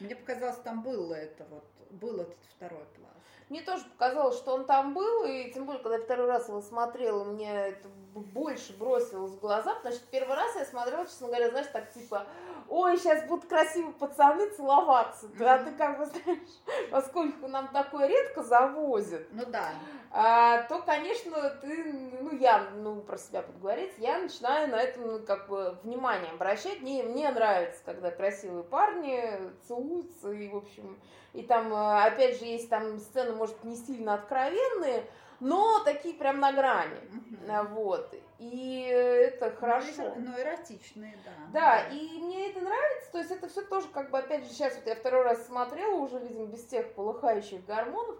мне 0.00 0.16
показалось, 0.16 0.58
там 0.64 0.82
было 0.82 1.14
это 1.14 1.44
вот, 1.44 1.64
был 1.90 2.20
этот 2.20 2.44
второй 2.56 2.84
план. 2.96 3.11
Мне 3.52 3.60
тоже 3.60 3.84
показалось, 3.84 4.38
что 4.38 4.54
он 4.54 4.64
там 4.64 4.94
был, 4.94 5.24
и 5.26 5.50
тем 5.52 5.66
более, 5.66 5.82
когда 5.82 5.98
я 5.98 6.02
второй 6.02 6.26
раз 6.26 6.48
его 6.48 6.62
смотрела, 6.62 7.22
мне 7.22 7.52
это 7.52 7.86
больше 8.14 8.74
бросилось 8.78 9.32
в 9.32 9.40
глаза, 9.40 9.74
потому 9.74 9.94
что 9.94 10.06
первый 10.10 10.36
раз 10.36 10.56
я 10.56 10.64
смотрела, 10.64 11.04
честно 11.04 11.26
говоря, 11.26 11.50
знаешь, 11.50 11.66
так 11.70 11.92
типа, 11.92 12.24
ой, 12.70 12.96
сейчас 12.96 13.28
будут 13.28 13.44
красивые 13.44 13.92
пацаны 13.92 14.48
целоваться. 14.48 15.26
Mm-hmm. 15.26 15.44
А 15.44 15.58
ты 15.64 15.72
как 15.72 15.98
бы 15.98 16.06
знаешь, 16.24 16.48
поскольку 16.90 17.46
нам 17.46 17.68
такое 17.68 18.06
редко 18.06 18.42
завозят. 18.42 19.26
Ну 19.32 19.44
да. 19.44 19.68
А, 20.10 20.62
то, 20.62 20.80
конечно, 20.80 21.50
ты, 21.60 21.92
ну, 22.22 22.34
я, 22.34 22.70
ну, 22.76 23.02
про 23.02 23.18
себя 23.18 23.42
буду 23.42 23.58
говорить, 23.58 23.92
я 23.98 24.18
начинаю 24.18 24.70
на 24.70 24.80
этом, 24.80 25.06
ну, 25.06 25.18
как 25.26 25.48
бы, 25.48 25.76
внимание 25.82 26.30
обращать. 26.30 26.80
Мне, 26.80 27.02
мне 27.02 27.30
нравится, 27.30 27.82
когда 27.84 28.10
красивые 28.10 28.64
парни 28.64 29.22
целуются, 29.66 30.32
и, 30.32 30.48
в 30.48 30.56
общем, 30.56 30.98
и 31.32 31.42
там, 31.42 31.72
э, 31.72 32.04
опять 32.04 32.38
же, 32.38 32.44
есть 32.44 32.68
там 32.68 32.98
сцены, 32.98 33.32
может, 33.42 33.64
не 33.64 33.74
сильно 33.74 34.14
откровенные, 34.14 35.04
но 35.40 35.82
такие 35.82 36.14
прям 36.14 36.38
на 36.38 36.52
грани. 36.52 36.94
Mm-hmm. 36.94 37.74
Вот. 37.74 38.14
И 38.38 38.86
это 38.86 39.50
ну, 39.50 39.56
хорошо. 39.56 40.14
Ну, 40.16 40.38
эротичные, 40.38 41.18
да. 41.24 41.32
Да, 41.52 41.88
и 41.88 42.20
мне 42.20 42.50
это 42.50 42.60
нравится. 42.60 43.10
То 43.10 43.18
есть 43.18 43.32
это 43.32 43.48
все 43.48 43.62
тоже, 43.62 43.88
как 43.88 44.10
бы, 44.10 44.18
опять 44.18 44.44
же, 44.44 44.50
сейчас 44.50 44.76
вот 44.76 44.86
я 44.86 44.94
второй 44.94 45.24
раз 45.24 45.44
смотрела, 45.44 45.96
уже, 45.96 46.20
видимо, 46.20 46.46
без 46.46 46.64
тех 46.64 46.94
полыхающих 46.94 47.66
гормонов. 47.66 48.16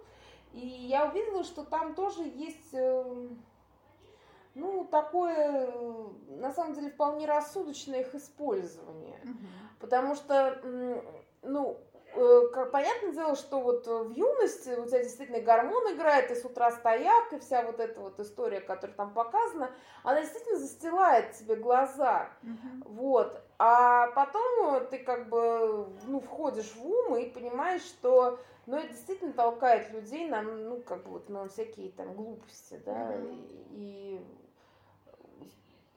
И 0.51 0.59
я 0.59 1.05
увидела, 1.05 1.45
что 1.45 1.63
там 1.63 1.95
тоже 1.95 2.23
есть, 2.23 2.73
эм, 2.73 3.41
ну, 4.55 4.83
такое, 4.83 5.71
на 6.27 6.51
самом 6.51 6.73
деле, 6.73 6.91
вполне 6.91 7.25
рассудочное 7.27 8.01
их 8.01 8.13
использование. 8.13 9.21
Угу. 9.23 9.47
Потому 9.79 10.15
что, 10.15 10.59
ну, 11.43 11.79
Э, 11.92 11.92
понятное 12.71 13.11
дело, 13.11 13.35
что 13.35 13.59
вот 13.59 13.87
в 13.87 14.11
юности 14.11 14.69
у 14.77 14.85
тебя 14.85 15.03
действительно 15.03 15.41
гормон 15.41 15.93
играет, 15.93 16.31
и 16.31 16.35
с 16.35 16.45
утра 16.45 16.71
стояк, 16.71 17.33
и 17.33 17.39
вся 17.39 17.63
вот 17.63 17.79
эта 17.79 17.99
вот 17.99 18.19
история, 18.19 18.61
которая 18.61 18.95
там 18.95 19.13
показана, 19.13 19.71
она 20.03 20.21
действительно 20.21 20.59
застилает 20.59 21.31
тебе 21.33 21.55
глаза. 21.55 22.29
Uh-huh. 22.43 22.83
Вот. 22.85 23.41
А 23.57 24.07
потом 24.11 24.85
ты 24.87 24.99
как 24.99 25.29
бы 25.29 25.87
ну, 26.05 26.19
входишь 26.19 26.73
в 26.75 26.85
ум 26.85 27.15
и 27.15 27.29
понимаешь, 27.29 27.83
что 27.83 28.39
ну, 28.65 28.77
это 28.77 28.89
действительно 28.89 29.33
толкает 29.33 29.91
людей 29.91 30.29
на, 30.29 30.41
ну, 30.41 30.81
как 30.81 31.03
бы 31.03 31.11
вот 31.11 31.29
на 31.29 31.47
всякие 31.47 31.91
там 31.91 32.13
глупости, 32.13 32.81
да, 32.85 33.13
и, 33.15 33.65
и 33.71 34.25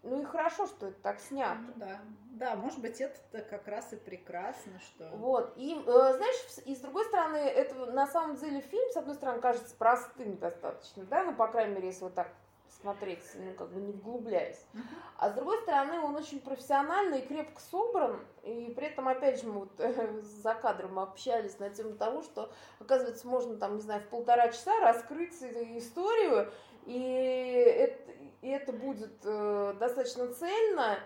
ну 0.06 0.22
и 0.22 0.24
хорошо, 0.24 0.66
что 0.66 0.88
это 0.88 1.00
так 1.02 1.20
снято. 1.20 1.60
Ну, 1.60 1.72
да, 1.76 2.00
да, 2.30 2.56
может 2.56 2.80
быть, 2.80 3.00
это 3.00 3.42
как 3.42 3.66
раз 3.66 3.92
и 3.92 3.96
прекрасно, 3.96 4.78
что... 4.80 5.08
Вот, 5.16 5.52
и, 5.56 5.74
э, 5.74 5.82
знаешь, 5.82 6.58
и 6.64 6.74
с 6.74 6.80
другой 6.80 7.04
стороны, 7.06 7.36
это 7.36 7.86
на 7.86 8.06
самом 8.06 8.36
деле 8.36 8.60
фильм, 8.60 8.88
с 8.92 8.96
одной 8.96 9.14
стороны, 9.14 9.40
кажется 9.40 9.74
простым 9.76 10.36
достаточно, 10.36 11.04
да, 11.04 11.24
ну, 11.24 11.34
по 11.34 11.48
крайней 11.48 11.74
мере, 11.74 11.88
если 11.88 12.04
вот 12.04 12.14
так 12.14 12.28
смотреть, 12.80 13.22
ну, 13.34 13.54
как 13.54 13.70
бы 13.70 13.80
не 13.80 13.92
вглубляясь. 13.92 14.64
А 15.18 15.30
с 15.30 15.32
другой 15.34 15.60
стороны, 15.62 15.98
он 16.00 16.14
очень 16.14 16.40
профессиональный 16.40 17.20
и 17.20 17.26
крепко 17.26 17.60
собран, 17.60 18.20
и 18.42 18.72
при 18.76 18.88
этом, 18.88 19.08
опять 19.08 19.40
же, 19.40 19.46
мы 19.48 19.60
вот 19.60 19.80
э, 19.80 20.20
за 20.42 20.54
кадром 20.54 20.98
общались 20.98 21.58
на 21.58 21.70
тему 21.70 21.94
того, 21.94 22.22
что, 22.22 22.52
оказывается, 22.78 23.26
можно 23.26 23.56
там, 23.56 23.76
не 23.76 23.82
знаю, 23.82 24.02
в 24.02 24.08
полтора 24.08 24.48
часа 24.48 24.78
раскрыть 24.80 25.34
историю, 25.42 26.52
и 26.84 27.00
это, 27.00 28.12
и 28.42 28.48
это 28.48 28.72
будет 28.72 29.14
э, 29.24 29.74
достаточно 29.78 30.28
цельно 30.28 30.98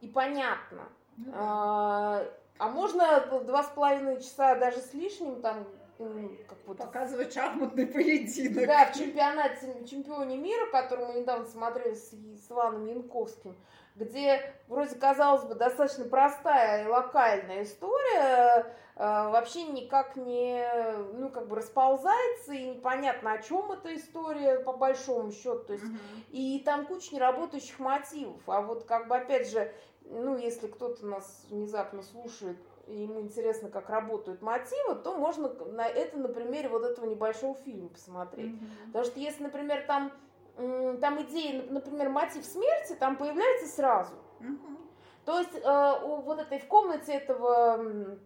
и 0.00 0.08
понятно. 0.08 0.88
Ну, 1.16 1.32
да. 1.32 1.38
а, 1.38 2.24
а 2.58 2.68
можно 2.68 3.26
два 3.44 3.62
с 3.62 3.68
половиной 3.68 4.20
часа 4.20 4.54
даже 4.56 4.78
с 4.78 4.92
лишним 4.94 5.40
там 5.40 5.66
как 5.96 6.58
вот, 6.66 6.78
показывать 6.78 7.32
шахматный 7.32 7.86
поединок. 7.86 8.66
Да, 8.66 8.86
в 8.86 8.96
чемпионате, 8.96 9.84
чемпионе 9.88 10.36
мира, 10.36 10.66
который 10.70 11.06
мы 11.06 11.20
недавно 11.20 11.46
смотрели 11.46 11.94
с, 11.94 12.10
с 12.10 12.50
Иваном 12.50 12.86
Янковским, 12.86 13.56
где 13.94 14.54
вроде, 14.68 14.94
казалось 14.96 15.44
бы, 15.44 15.54
достаточно 15.54 16.04
простая 16.04 16.84
и 16.84 16.88
локальная 16.88 17.62
история, 17.62 18.66
э, 18.96 18.98
вообще 18.98 19.64
никак 19.64 20.16
не, 20.16 20.68
ну, 21.14 21.30
как 21.30 21.48
бы 21.48 21.56
расползается, 21.56 22.52
и 22.52 22.74
непонятно, 22.74 23.32
о 23.32 23.38
чем 23.42 23.72
эта 23.72 23.94
история, 23.96 24.60
по 24.60 24.74
большому 24.74 25.32
счету, 25.32 25.60
то 25.60 25.72
есть, 25.72 25.84
угу. 25.84 25.96
и 26.30 26.62
там 26.64 26.86
куча 26.86 27.14
неработающих 27.14 27.78
мотивов, 27.78 28.40
а 28.46 28.60
вот, 28.60 28.84
как 28.84 29.08
бы, 29.08 29.16
опять 29.16 29.48
же, 29.50 29.72
ну, 30.04 30.36
если 30.36 30.66
кто-то 30.66 31.06
нас 31.06 31.46
внезапно 31.48 32.02
слушает, 32.02 32.58
ему 32.86 33.20
интересно, 33.20 33.68
как 33.68 33.90
работают 33.90 34.42
мотивы, 34.42 34.94
то 34.96 35.14
можно 35.16 35.48
на 35.48 35.86
это 35.86 36.18
на 36.18 36.28
примере 36.28 36.68
вот 36.68 36.84
этого 36.84 37.06
небольшого 37.06 37.54
фильма 37.56 37.88
посмотреть. 37.88 38.52
Mm-hmm. 38.52 38.86
Потому 38.86 39.04
что 39.04 39.20
если, 39.20 39.42
например, 39.42 39.84
там, 39.86 40.12
там 40.56 41.22
идея, 41.22 41.64
например, 41.70 42.10
мотив 42.10 42.44
смерти, 42.44 42.94
там 42.98 43.16
появляется 43.16 43.66
сразу. 43.66 44.14
Mm-hmm. 44.40 44.76
То 45.24 45.38
есть 45.40 45.54
э, 45.54 46.22
вот 46.22 46.38
этой 46.38 46.60
в 46.60 46.68
комнате 46.68 47.14
этого 47.14 48.18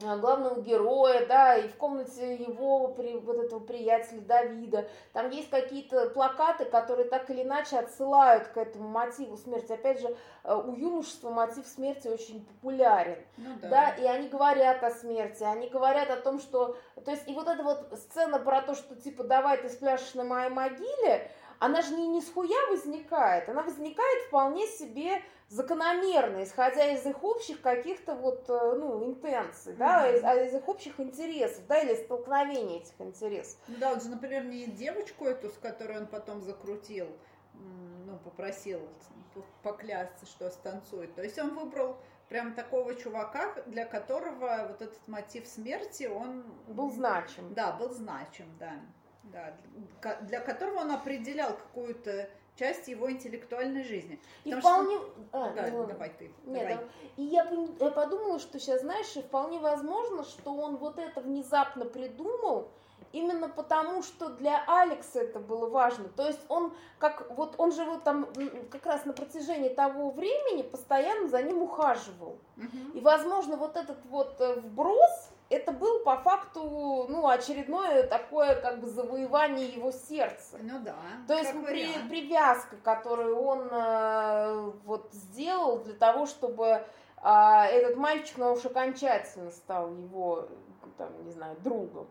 главного 0.00 0.60
героя, 0.60 1.26
да, 1.26 1.56
и 1.56 1.68
в 1.68 1.76
комнате 1.76 2.36
его, 2.36 2.88
при, 2.88 3.16
вот 3.18 3.36
этого 3.38 3.60
приятеля 3.60 4.20
Давида, 4.20 4.88
там 5.12 5.30
есть 5.30 5.50
какие-то 5.50 6.10
плакаты, 6.10 6.64
которые 6.64 7.08
так 7.08 7.28
или 7.30 7.42
иначе 7.42 7.78
отсылают 7.78 8.48
к 8.48 8.56
этому 8.56 8.88
мотиву 8.88 9.36
смерти. 9.36 9.72
Опять 9.72 10.00
же, 10.00 10.16
э, 10.44 10.54
у 10.54 10.74
юношества 10.74 11.30
мотив 11.30 11.66
смерти 11.66 12.08
очень 12.08 12.44
популярен, 12.44 13.18
ну, 13.36 13.50
да. 13.60 13.68
да, 13.68 13.90
и 13.90 14.04
они 14.06 14.28
говорят 14.28 14.82
о 14.82 14.90
смерти, 14.90 15.42
они 15.42 15.68
говорят 15.68 16.10
о 16.10 16.16
том, 16.16 16.40
что, 16.40 16.76
то 17.04 17.10
есть, 17.10 17.28
и 17.28 17.34
вот 17.34 17.48
эта 17.48 17.62
вот 17.62 17.92
сцена 17.94 18.38
про 18.38 18.62
то, 18.62 18.74
что, 18.74 18.96
типа, 18.96 19.24
давай 19.24 19.58
ты 19.58 19.68
спляшешь 19.68 20.14
на 20.14 20.24
моей 20.24 20.50
могиле, 20.50 21.30
она 21.60 21.82
же 21.82 21.94
не, 21.94 22.08
не 22.08 22.22
с 22.22 22.32
хуя 22.32 22.66
возникает, 22.70 23.48
она 23.48 23.62
возникает 23.62 24.22
вполне 24.26 24.66
себе 24.66 25.22
закономерно, 25.48 26.42
исходя 26.42 26.86
из 26.92 27.04
их 27.04 27.22
общих 27.22 27.60
каких-то 27.60 28.14
вот, 28.14 28.48
э, 28.48 28.74
ну, 28.76 29.04
интенций, 29.04 29.74
да, 29.74 30.08
mm-hmm. 30.08 30.16
из, 30.16 30.24
а 30.24 30.34
из 30.36 30.54
их 30.54 30.68
общих 30.68 30.98
интересов, 30.98 31.66
да, 31.68 31.80
или 31.80 31.94
столкновения 31.96 32.78
этих 32.78 32.98
интересов. 33.00 33.58
Ну 33.68 33.76
да, 33.78 33.92
вот 33.92 34.02
же, 34.02 34.08
например, 34.08 34.44
не 34.44 34.66
девочку 34.66 35.26
эту, 35.26 35.50
с 35.50 35.58
которой 35.58 35.98
он 35.98 36.06
потом 36.06 36.40
закрутил, 36.40 37.08
ну, 37.52 38.18
попросил 38.24 38.80
поклясться, 39.62 40.24
что 40.26 40.48
станцует. 40.50 41.14
То 41.14 41.22
есть 41.22 41.38
он 41.38 41.54
выбрал 41.54 41.98
прям 42.30 42.54
такого 42.54 42.94
чувака, 42.94 43.54
для 43.66 43.84
которого 43.84 44.66
вот 44.68 44.80
этот 44.80 45.06
мотив 45.08 45.46
смерти, 45.46 46.04
он... 46.04 46.44
Был 46.68 46.90
значим. 46.90 47.52
Да, 47.52 47.72
был 47.72 47.90
значим, 47.90 48.46
да 48.58 48.72
да, 49.24 49.54
для 50.22 50.40
которого 50.40 50.80
он 50.80 50.92
определял 50.92 51.54
какую-то 51.54 52.28
часть 52.56 52.88
его 52.88 53.10
интеллектуальной 53.10 53.84
жизни. 53.84 54.20
И 54.44 54.52
вполне... 54.54 54.96
Что... 54.96 55.14
А, 55.32 55.50
да, 55.50 55.68
ну... 55.70 55.86
давай 55.86 56.10
ты. 56.10 56.30
Нет, 56.44 56.68
давай. 56.68 56.86
И 57.16 57.22
я, 57.22 57.48
я 57.80 57.90
подумала, 57.90 58.38
что 58.38 58.58
сейчас, 58.58 58.82
знаешь, 58.82 59.06
вполне 59.06 59.58
возможно, 59.58 60.24
что 60.24 60.52
он 60.52 60.76
вот 60.76 60.98
это 60.98 61.20
внезапно 61.20 61.84
придумал, 61.84 62.68
именно 63.12 63.48
потому, 63.48 64.02
что 64.02 64.28
для 64.28 64.62
Алекса 64.66 65.20
это 65.20 65.40
было 65.40 65.68
важно. 65.68 66.08
То 66.08 66.26
есть 66.26 66.40
он 66.48 66.72
как 66.98 67.30
вот 67.36 67.54
он 67.58 67.72
же 67.72 67.84
вот 67.84 68.04
там 68.04 68.28
как 68.70 68.86
раз 68.86 69.04
на 69.04 69.12
протяжении 69.12 69.68
того 69.68 70.10
времени 70.10 70.62
постоянно 70.62 71.28
за 71.28 71.42
ним 71.42 71.62
ухаживал. 71.62 72.38
Угу. 72.56 72.98
И, 72.98 73.00
возможно, 73.00 73.56
вот 73.56 73.76
этот 73.76 74.04
вот 74.06 74.36
э, 74.40 74.60
вброс 74.60 75.30
это 75.50 75.72
был 75.72 76.00
по 76.04 76.16
факту, 76.16 77.06
ну, 77.08 77.26
очередное 77.26 78.04
такое, 78.06 78.54
как 78.54 78.80
бы, 78.80 78.86
завоевание 78.86 79.68
его 79.68 79.90
сердца. 79.90 80.58
Ну 80.62 80.78
да. 80.78 80.94
То 81.26 81.34
есть 81.34 81.52
при, 81.66 81.92
привязка, 82.08 82.76
которую 82.76 83.36
он 83.40 83.68
э, 83.70 84.70
вот 84.84 85.10
сделал 85.12 85.80
для 85.80 85.94
того, 85.94 86.26
чтобы 86.26 86.66
э, 86.66 86.82
этот 87.22 87.96
мальчик, 87.96 88.38
ну, 88.38 88.52
уж 88.52 88.64
окончательно 88.64 89.50
стал 89.50 89.92
его, 89.92 90.48
там, 90.96 91.24
не 91.24 91.32
знаю, 91.32 91.56
другом. 91.60 92.08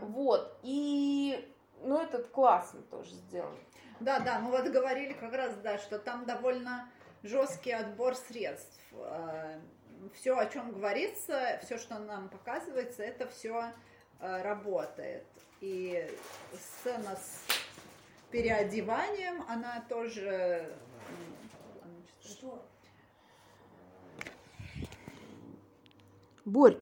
Угу. 0.00 0.06
Вот. 0.06 0.58
И, 0.62 1.54
ну, 1.82 2.00
этот 2.00 2.28
классно 2.28 2.80
тоже 2.90 3.10
сделан. 3.10 3.54
Да, 4.00 4.20
да, 4.20 4.38
мы 4.38 4.50
вот 4.50 4.66
говорили 4.66 5.12
как 5.12 5.34
раз, 5.34 5.54
да, 5.56 5.76
что 5.76 5.98
там 5.98 6.24
довольно 6.24 6.88
жесткий 7.22 7.72
отбор 7.72 8.14
средств 8.14 8.80
э, 8.92 9.60
все, 10.14 10.36
о 10.38 10.46
чем 10.46 10.72
говорится, 10.72 11.58
все, 11.62 11.78
что 11.78 11.98
нам 11.98 12.28
показывается, 12.28 13.02
это 13.02 13.26
все 13.28 13.72
э, 14.20 14.42
работает. 14.42 15.24
И 15.60 16.08
сцена 16.52 17.16
с 17.16 17.46
переодеванием, 18.30 19.44
она 19.48 19.84
тоже... 19.88 20.72
Что? 22.20 22.64
Борь. 26.44 26.78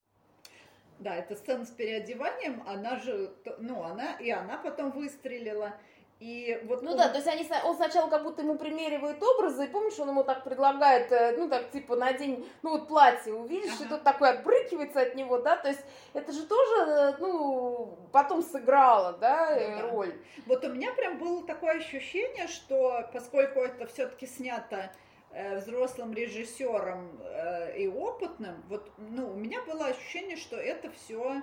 Да, 0.98 1.14
эта 1.14 1.36
сцена 1.36 1.64
с 1.66 1.70
переодеванием, 1.70 2.62
она 2.66 2.96
же, 2.96 3.34
ну, 3.58 3.82
она, 3.82 4.16
и 4.18 4.30
она 4.30 4.56
потом 4.56 4.90
выстрелила. 4.90 5.76
И 6.18 6.58
вот 6.64 6.80
ну 6.80 6.92
он... 6.92 6.96
да, 6.96 7.08
то 7.10 7.16
есть 7.16 7.28
они, 7.28 7.46
он 7.62 7.76
сначала 7.76 8.08
как 8.08 8.22
будто 8.22 8.40
ему 8.40 8.56
примеривает 8.56 9.22
образы, 9.22 9.66
и 9.66 9.68
помнишь, 9.68 9.98
он 9.98 10.08
ему 10.08 10.24
так 10.24 10.44
предлагает, 10.44 11.12
э, 11.12 11.36
ну 11.36 11.46
так 11.46 11.70
типа 11.70 11.94
на 11.94 12.14
день, 12.14 12.48
ну 12.62 12.70
вот 12.70 12.88
платье 12.88 13.34
увидишь, 13.34 13.74
ага. 13.74 13.84
и 13.84 13.88
тут 13.88 14.02
такой 14.02 14.30
отбрыкивается 14.30 15.02
от 15.02 15.14
него, 15.14 15.38
да, 15.38 15.56
то 15.56 15.68
есть 15.68 15.84
это 16.14 16.32
же 16.32 16.46
тоже, 16.46 16.90
э, 16.90 17.12
ну, 17.18 17.98
потом 18.12 18.42
сыграло, 18.42 19.12
да, 19.12 19.50
ну, 19.50 19.76
да. 19.76 19.90
роль. 19.90 20.14
Вот 20.46 20.64
у 20.64 20.70
меня 20.70 20.90
прям 20.94 21.18
было 21.18 21.46
такое 21.46 21.76
ощущение, 21.76 22.48
что 22.48 23.06
поскольку 23.12 23.60
это 23.60 23.86
все-таки 23.86 24.26
снято 24.26 24.90
э, 25.32 25.58
взрослым 25.58 26.14
режиссером 26.14 27.20
э, 27.24 27.76
и 27.76 27.88
опытным, 27.88 28.64
вот, 28.70 28.90
ну, 28.96 29.32
у 29.32 29.34
меня 29.34 29.60
было 29.64 29.88
ощущение, 29.88 30.38
что 30.38 30.56
это 30.56 30.90
все 30.92 31.42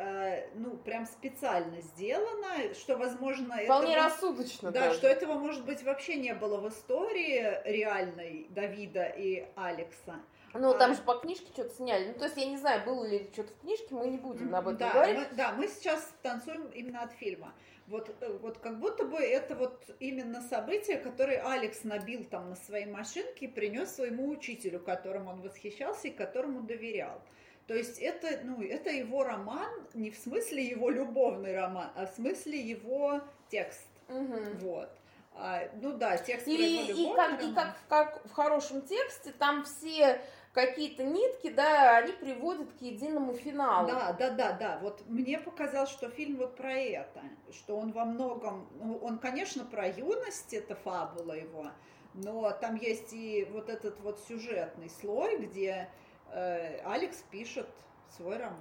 Э, 0.00 0.46
ну, 0.54 0.76
прям 0.76 1.06
специально 1.06 1.80
сделано, 1.80 2.72
что, 2.74 2.96
возможно... 2.96 3.56
Вполне 3.64 3.94
этого, 3.94 4.08
рассудочно. 4.08 4.70
Да, 4.70 4.82
даже. 4.82 4.98
что 4.98 5.08
этого, 5.08 5.34
может 5.34 5.64
быть, 5.64 5.82
вообще 5.82 6.14
не 6.14 6.34
было 6.34 6.58
в 6.58 6.68
истории 6.68 7.60
реальной 7.64 8.46
Давида 8.50 9.06
и 9.06 9.48
Алекса. 9.56 10.20
Ну, 10.54 10.72
там 10.78 10.92
а... 10.92 10.94
же 10.94 11.02
по 11.02 11.14
книжке 11.14 11.46
что-то 11.52 11.74
сняли. 11.74 12.12
Ну, 12.12 12.14
то 12.14 12.26
есть, 12.26 12.36
я 12.36 12.46
не 12.46 12.56
знаю, 12.56 12.84
было 12.84 13.04
ли 13.04 13.28
что-то 13.32 13.52
в 13.52 13.60
книжке, 13.62 13.92
мы 13.92 14.06
не 14.06 14.18
будем 14.18 14.54
об 14.54 14.68
этом 14.68 14.78
да, 14.78 14.92
говорить. 14.92 15.18
Мы, 15.32 15.36
да, 15.36 15.52
мы 15.52 15.66
сейчас 15.66 16.14
танцуем 16.22 16.68
именно 16.68 17.02
от 17.02 17.10
фильма. 17.14 17.52
Вот, 17.88 18.14
э, 18.20 18.38
вот 18.40 18.58
как 18.58 18.78
будто 18.78 19.04
бы 19.04 19.16
это 19.18 19.56
вот 19.56 19.82
именно 19.98 20.42
событие, 20.42 20.98
которое 20.98 21.42
Алекс 21.42 21.82
набил 21.82 22.22
там 22.22 22.50
на 22.50 22.54
своей 22.54 22.86
машинке 22.86 23.46
и 23.46 23.48
принес 23.48 23.96
своему 23.96 24.28
учителю, 24.28 24.78
которым 24.78 25.26
он 25.26 25.40
восхищался 25.40 26.06
и 26.06 26.12
которому 26.12 26.62
доверял. 26.62 27.20
То 27.68 27.74
есть 27.74 27.98
это, 27.98 28.40
ну, 28.44 28.62
это 28.62 28.88
его 28.88 29.22
роман 29.22 29.70
не 29.92 30.10
в 30.10 30.16
смысле 30.16 30.64
его 30.64 30.88
любовный 30.88 31.54
роман, 31.54 31.90
а 31.94 32.06
в 32.06 32.10
смысле 32.14 32.58
его 32.58 33.20
текст. 33.50 33.86
Угу. 34.08 34.36
Вот. 34.60 34.88
А, 35.34 35.68
ну 35.74 35.92
да, 35.92 36.16
текст 36.16 36.48
и, 36.48 36.56
и, 36.56 37.14
как, 37.14 37.42
и 37.42 37.54
как, 37.54 37.76
как 37.88 38.24
в 38.26 38.32
хорошем 38.32 38.80
тексте, 38.80 39.32
там 39.32 39.64
все 39.64 40.18
какие-то 40.54 41.04
нитки, 41.04 41.50
да, 41.50 41.98
они 41.98 42.12
приводят 42.12 42.72
к 42.72 42.80
единому 42.80 43.34
финалу. 43.34 43.86
Да, 43.86 44.12
да, 44.18 44.30
да, 44.30 44.52
да. 44.52 44.78
Вот 44.80 45.06
мне 45.06 45.38
показалось, 45.38 45.90
что 45.90 46.08
фильм 46.08 46.38
вот 46.38 46.56
про 46.56 46.72
это, 46.72 47.20
что 47.52 47.76
он 47.76 47.92
во 47.92 48.06
многом, 48.06 48.66
ну, 48.80 48.96
он, 48.96 49.18
конечно, 49.18 49.66
про 49.66 49.88
юность, 49.88 50.54
это 50.54 50.74
фабула 50.74 51.34
его, 51.34 51.66
но 52.14 52.50
там 52.50 52.76
есть 52.76 53.12
и 53.12 53.46
вот 53.52 53.68
этот 53.68 54.00
вот 54.00 54.18
сюжетный 54.26 54.88
слой, 54.88 55.36
где 55.36 55.90
Э, 56.32 56.80
Алекс 56.84 57.22
пишет 57.30 57.68
свой 58.16 58.36
роман. 58.36 58.58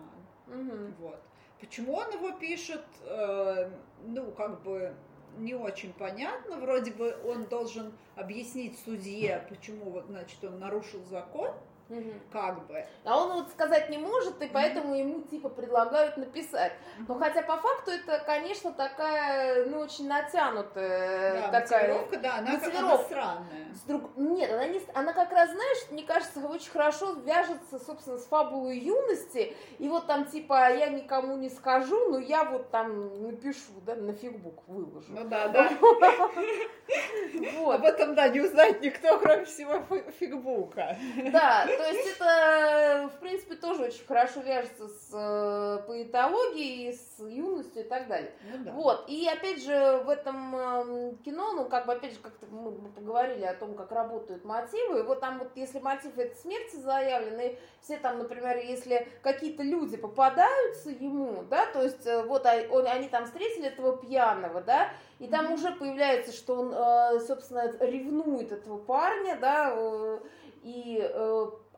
Угу. 0.47 0.93
Вот. 0.99 1.19
Почему 1.59 1.93
он 1.93 2.11
его 2.11 2.31
пишет, 2.31 2.85
э, 3.03 3.69
ну, 4.05 4.31
как 4.31 4.61
бы 4.61 4.93
не 5.37 5.53
очень 5.55 5.93
понятно. 5.93 6.57
Вроде 6.57 6.91
бы 6.91 7.17
он 7.25 7.45
должен 7.45 7.93
объяснить 8.15 8.79
судье, 8.79 9.45
почему, 9.49 9.91
вот, 9.91 10.05
значит, 10.05 10.43
он 10.43 10.59
нарушил 10.59 11.03
закон. 11.05 11.51
Угу. 11.89 12.11
Как 12.31 12.67
бы. 12.67 12.85
А 13.05 13.17
он 13.17 13.33
вот 13.33 13.49
сказать 13.49 13.89
не 13.89 13.97
может, 13.97 14.41
и 14.41 14.47
поэтому 14.47 14.89
угу. 14.89 14.95
ему 14.95 15.21
типа 15.21 15.49
предлагают 15.49 16.17
написать. 16.17 16.73
Угу. 16.99 17.05
Но 17.07 17.19
хотя 17.19 17.41
по 17.43 17.57
факту 17.57 17.91
это, 17.91 18.21
конечно, 18.25 18.73
такая, 18.73 19.65
ну, 19.65 19.79
очень 19.79 20.07
натянутая 20.07 21.41
да, 21.41 21.61
такая. 21.61 21.93
Мотивировка, 21.93 22.17
да, 22.17 22.35
она, 22.35 22.51
мотивировка. 22.51 22.79
она 22.79 22.97
странная. 22.97 23.73
С 23.73 23.81
друг... 23.81 24.17
Нет, 24.17 24.51
она 24.51 24.67
не, 24.67 24.81
она 24.93 25.13
как 25.13 25.31
раз, 25.31 25.51
знаешь, 25.51 25.91
мне 25.91 26.03
кажется, 26.03 26.45
очень 26.47 26.71
хорошо 26.71 27.13
вяжется, 27.13 27.79
собственно, 27.79 28.17
с 28.17 28.25
фабулой 28.25 28.79
юности. 28.79 29.55
И 29.79 29.87
вот 29.87 30.07
там 30.07 30.25
типа 30.25 30.73
я 30.73 30.89
никому 30.89 31.37
не 31.37 31.49
скажу, 31.49 32.09
но 32.09 32.19
я 32.19 32.43
вот 32.43 32.69
там 32.71 33.23
напишу, 33.23 33.79
да, 33.85 33.95
на 33.95 34.13
фигбук 34.13 34.63
выложу. 34.67 35.07
Ну 35.09 35.23
да, 35.25 35.47
да. 35.47 35.69
Об 37.67 37.83
этом, 37.83 38.15
да, 38.15 38.29
не 38.29 38.41
узнает 38.41 38.81
никто, 38.81 39.19
кроме 39.19 39.45
всего 39.45 39.83
фигбука. 40.19 40.97
Да, 41.31 41.67
то 41.77 41.87
есть 41.87 42.15
это, 42.15 43.09
в 43.15 43.19
принципе, 43.19 43.55
тоже 43.55 43.83
очень 43.83 44.05
хорошо 44.05 44.41
вяжется 44.41 44.87
с 44.87 45.09
э, 45.13 45.83
поэтологией, 45.87 46.93
с 46.93 47.19
юностью 47.19 47.83
и 47.83 47.87
так 47.87 48.07
далее. 48.07 48.33
Ну, 48.51 48.63
да. 48.63 48.71
Вот, 48.71 49.05
и 49.07 49.27
опять 49.27 49.63
же 49.63 50.01
в 50.05 50.09
этом 50.09 50.55
э, 50.55 51.13
кино, 51.23 51.53
ну, 51.53 51.65
как 51.65 51.85
бы, 51.85 51.93
опять 51.93 52.13
же, 52.13 52.19
как-то 52.19 52.45
мы 52.47 52.71
поговорили 52.89 53.45
о 53.45 53.53
том, 53.53 53.75
как 53.75 53.91
работают 53.91 54.43
мотивы, 54.45 54.99
и 54.99 55.03
вот 55.03 55.19
там 55.19 55.39
вот, 55.39 55.51
если 55.55 55.79
мотив 55.79 56.17
это 56.17 56.35
смерти 56.37 56.75
заявлены, 56.75 57.57
все 57.81 57.97
там, 57.97 58.19
например, 58.19 58.57
если 58.57 59.07
какие-то 59.21 59.63
люди 59.63 59.97
попадаются 59.97 60.89
ему, 60.89 61.43
да, 61.49 61.65
то 61.67 61.81
есть 61.83 62.05
э, 62.05 62.23
вот 62.23 62.45
он, 62.71 62.87
они 62.87 63.07
там 63.07 63.25
встретили 63.25 63.67
этого 63.67 63.97
пьяного, 63.97 64.61
да, 64.61 64.89
и 65.19 65.27
там 65.27 65.47
mm-hmm. 65.47 65.53
уже 65.53 65.71
появляется, 65.73 66.31
что 66.31 66.55
он, 66.55 66.73
э, 66.73 67.19
собственно, 67.25 67.71
ревнует 67.79 68.51
этого 68.51 68.77
парня, 68.77 69.37
да, 69.39 69.71
э, 69.73 70.19
и 70.63 70.99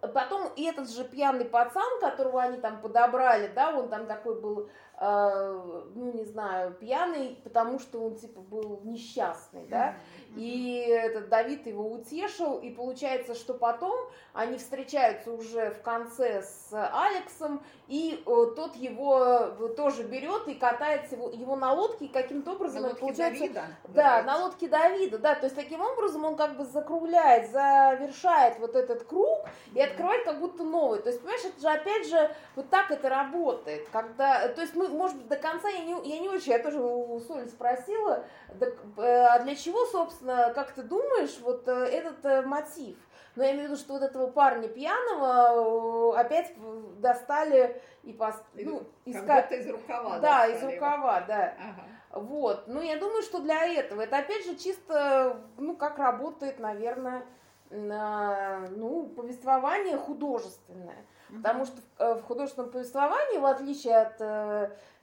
Потом 0.02 0.50
и 0.56 0.64
этот 0.64 0.90
же 0.90 1.04
пьяный 1.04 1.46
пацан, 1.46 2.00
которого 2.00 2.42
они 2.42 2.58
там 2.58 2.80
подобрали, 2.82 3.52
да, 3.54 3.78
он 3.78 3.90
там 3.90 4.06
такой 4.08 4.40
был, 4.40 4.70
э, 4.98 5.84
ну 5.94 6.14
не 6.14 6.24
знаю, 6.24 6.74
пьяный, 6.74 7.38
потому 7.44 7.80
что 7.80 8.02
он 8.02 8.16
типа 8.16 8.40
был 8.40 8.80
несчастный, 8.84 9.66
да. 9.68 9.96
И 10.36 10.86
этот 10.88 11.30
Давид 11.30 11.66
его 11.66 11.92
утешил, 11.92 12.60
и 12.60 12.70
получается, 12.70 13.34
что 13.34 13.54
потом 13.54 13.98
они 14.34 14.58
встречаются 14.58 15.32
уже 15.32 15.72
в 15.72 15.82
конце 15.82 16.44
с 16.44 16.70
Алексом, 16.72 17.64
и 17.88 18.24
э, 18.26 18.46
тот 18.56 18.76
его 18.76 19.20
э, 19.20 19.70
тоже 19.76 20.04
берет 20.04 20.48
и 20.48 20.54
катается 20.54 21.16
его, 21.16 21.30
его 21.32 21.56
на 21.56 21.74
лодке, 21.74 22.06
и 22.06 22.08
каким-то 22.08 22.52
образом 22.52 22.84
на 22.84 22.88
это 22.88 22.96
получается... 22.98 23.42
Давида, 23.42 23.64
да, 23.88 24.24
на 24.24 24.38
лодке 24.46 24.68
Давида, 24.68 25.18
да, 25.18 25.36
то 25.36 25.46
есть 25.46 25.56
таким 25.56 25.82
образом 25.82 26.24
он 26.24 26.36
как 26.36 26.58
бы 26.58 26.64
закругляет, 26.64 27.52
завершает 27.52 28.60
вот 28.60 28.76
этот 28.76 29.04
круг 29.06 29.48
и 29.74 29.82
открывает 29.82 30.26
как 30.26 30.40
будто 30.40 30.64
новый. 30.64 31.02
То 31.02 31.10
есть, 31.10 31.22
понимаешь, 31.22 31.46
это 31.46 31.60
же 31.60 31.68
опять 31.68 32.08
же 32.08 32.36
вот 32.56 32.70
так 32.70 32.92
это 32.92 33.10
работает, 33.10 33.90
когда, 33.92 34.48
то 34.50 34.62
есть 34.62 34.76
мы, 34.76 34.90
может 34.90 35.18
быть, 35.18 35.28
до 35.28 35.38
конца 35.38 35.70
я 35.70 35.84
не, 35.84 35.94
я 36.08 36.20
не 36.20 36.30
очень, 36.30 36.52
я 36.52 36.60
тоже 36.60 36.80
у 36.80 37.20
Соли 37.22 37.48
спросила, 37.48 38.24
да, 38.54 38.68
э, 38.98 39.26
а 39.26 39.40
для 39.40 39.56
чего, 39.56 39.86
собственно, 39.88 40.19
как 40.26 40.72
ты 40.72 40.84
думаешь, 40.84 41.38
вот 41.42 41.68
э, 41.68 41.72
этот 41.72 42.26
э, 42.26 42.42
мотив? 42.42 42.98
Но 43.36 43.44
я 43.44 43.52
имею 43.52 43.68
в 43.68 43.72
виду, 43.72 43.80
что 43.80 43.94
вот 43.94 44.04
этого 44.04 44.28
парня 44.28 44.68
пьяного 44.68 46.20
опять 46.20 46.54
достали 47.00 47.82
и 48.04 48.12
пост... 48.12 48.44
ну, 48.54 48.84
искать... 49.06 49.52
из 49.52 49.70
рукава. 49.70 50.20
Да, 50.20 50.48
из 50.48 50.64
рукава, 50.64 51.22
да. 51.22 51.54
Ага. 51.58 52.22
Вот. 52.22 52.68
Ну, 52.68 52.82
я 52.82 52.98
думаю, 52.98 53.22
что 53.22 53.40
для 53.40 53.66
этого. 53.66 54.02
Это 54.02 54.18
опять 54.18 54.46
же 54.46 54.56
чисто, 54.56 55.42
ну, 55.58 55.76
как 55.76 56.00
работает, 56.00 56.60
наверное, 56.60 57.24
на, 57.70 58.68
ну, 58.72 59.06
повествование 59.06 59.98
художественное. 59.98 61.06
Mm-hmm. 61.30 61.38
Потому 61.38 61.66
что 61.66 61.82
в, 61.98 62.22
в 62.22 62.24
художественном 62.24 62.72
повествовании, 62.72 63.38
в 63.38 63.46
отличие 63.46 63.96
от, 63.96 64.20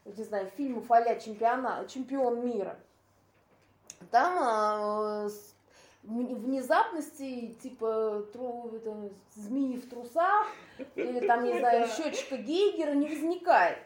не 0.05 0.25
знаю, 0.25 0.51
фильмов 0.57 0.91
а 0.91 1.15
чемпиона, 1.15 1.87
чемпион 1.89 2.45
мира, 2.45 2.77
там 4.11 5.29
внезапности, 6.03 7.57
типа 7.63 8.25
тру, 8.33 8.71
это, 8.75 9.11
змеи 9.35 9.77
в 9.77 9.89
трусах, 9.89 10.47
или 10.95 11.27
там, 11.27 11.45
не 11.45 11.59
знаю, 11.59 11.89
счетчика 11.89 12.37
Гейгера 12.37 12.93
не 12.93 13.09
возникает. 13.09 13.79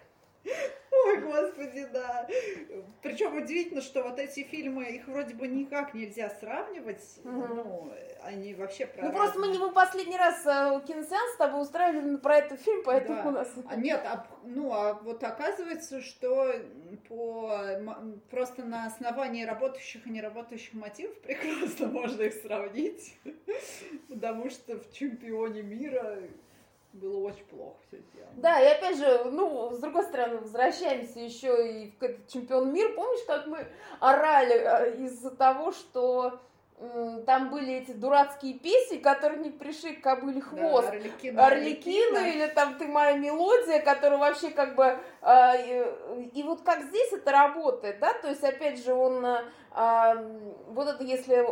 Ой, 0.45 1.21
господи, 1.21 1.87
да. 1.93 2.27
Причем 3.03 3.37
удивительно, 3.37 3.81
что 3.81 4.03
вот 4.03 4.19
эти 4.19 4.43
фильмы, 4.43 4.85
их 4.85 5.07
вроде 5.07 5.35
бы 5.35 5.47
никак 5.47 5.95
нельзя 5.95 6.31
сравнивать. 6.31 7.03
Угу. 7.25 7.31
Ну, 7.31 7.93
они 8.23 8.55
вообще 8.55 8.87
про 8.87 9.05
Ну, 9.05 9.13
просто 9.13 9.39
мы 9.39 9.49
не 9.49 9.59
мы 9.59 9.71
последний 9.73 10.17
раз 10.17 10.45
э, 10.45 10.81
киносеанс 10.87 11.35
с 11.35 11.37
тобой 11.37 11.63
устраивали 11.63 12.17
про 12.17 12.39
этот 12.39 12.61
фильм, 12.61 12.83
поэтому 12.85 13.23
да. 13.23 13.29
у 13.29 13.33
нас... 13.33 13.49
А 13.69 13.77
нет, 13.77 14.03
а, 14.05 14.27
ну, 14.45 14.73
а 14.73 14.95
вот 14.95 15.23
оказывается, 15.23 16.03
что 16.03 16.53
по, 17.09 17.53
просто 18.31 18.65
на 18.65 18.87
основании 18.87 19.45
работающих 19.45 20.07
и 20.07 20.11
неработающих 20.11 20.75
мотивов 20.75 21.19
прекрасно 21.23 21.87
можно 21.89 22.23
их 22.23 22.35
сравнить. 22.35 23.17
Потому 24.09 24.51
что 24.51 24.79
в 24.79 24.93
чемпионе 24.93 25.63
мира 25.63 26.19
было 27.01 27.29
очень 27.29 27.45
плохо 27.47 27.77
все 27.89 27.99
сделано. 27.99 28.33
Да, 28.37 28.61
и 28.61 28.67
опять 28.67 28.99
же, 28.99 29.25
ну, 29.25 29.71
с 29.73 29.79
другой 29.79 30.05
стороны, 30.05 30.39
возвращаемся 30.39 31.21
еще 31.21 31.69
и 31.69 31.91
в 31.99 32.03
этот 32.03 32.29
чемпион 32.29 32.73
мира. 32.73 32.93
Помнишь, 32.95 33.25
как 33.27 33.47
мы 33.47 33.67
орали 34.01 34.55
э, 34.55 34.97
из-за 35.05 35.31
того, 35.31 35.73
что 35.73 36.41
там 37.27 37.51
были 37.51 37.75
эти 37.75 37.93
дурацкие 37.93 38.55
песни, 38.55 38.97
которые 38.97 39.41
не 39.41 39.51
пришли 39.51 39.97
к 39.97 40.03
кобыле 40.03 40.41
хвост. 40.41 40.89
Да, 40.89 40.95
Орликина, 40.95 41.47
Орликина, 41.47 42.19
или 42.27 42.47
там 42.47 42.79
ты 42.79 42.87
моя 42.87 43.19
мелодия, 43.19 43.81
которая 43.81 44.19
вообще 44.19 44.51
как 44.51 44.77
бы... 44.77 44.99
Э, 45.21 45.53
и, 45.59 46.41
и 46.41 46.43
вот 46.43 46.63
как 46.63 46.83
здесь 46.85 47.13
это 47.13 47.33
работает, 47.33 47.99
да, 48.01 48.15
то 48.15 48.29
есть 48.29 48.43
опять 48.43 48.83
же 48.83 48.95
он... 48.95 49.25
Э, 49.25 49.41
вот 50.69 50.89
это 50.89 51.05
если 51.05 51.47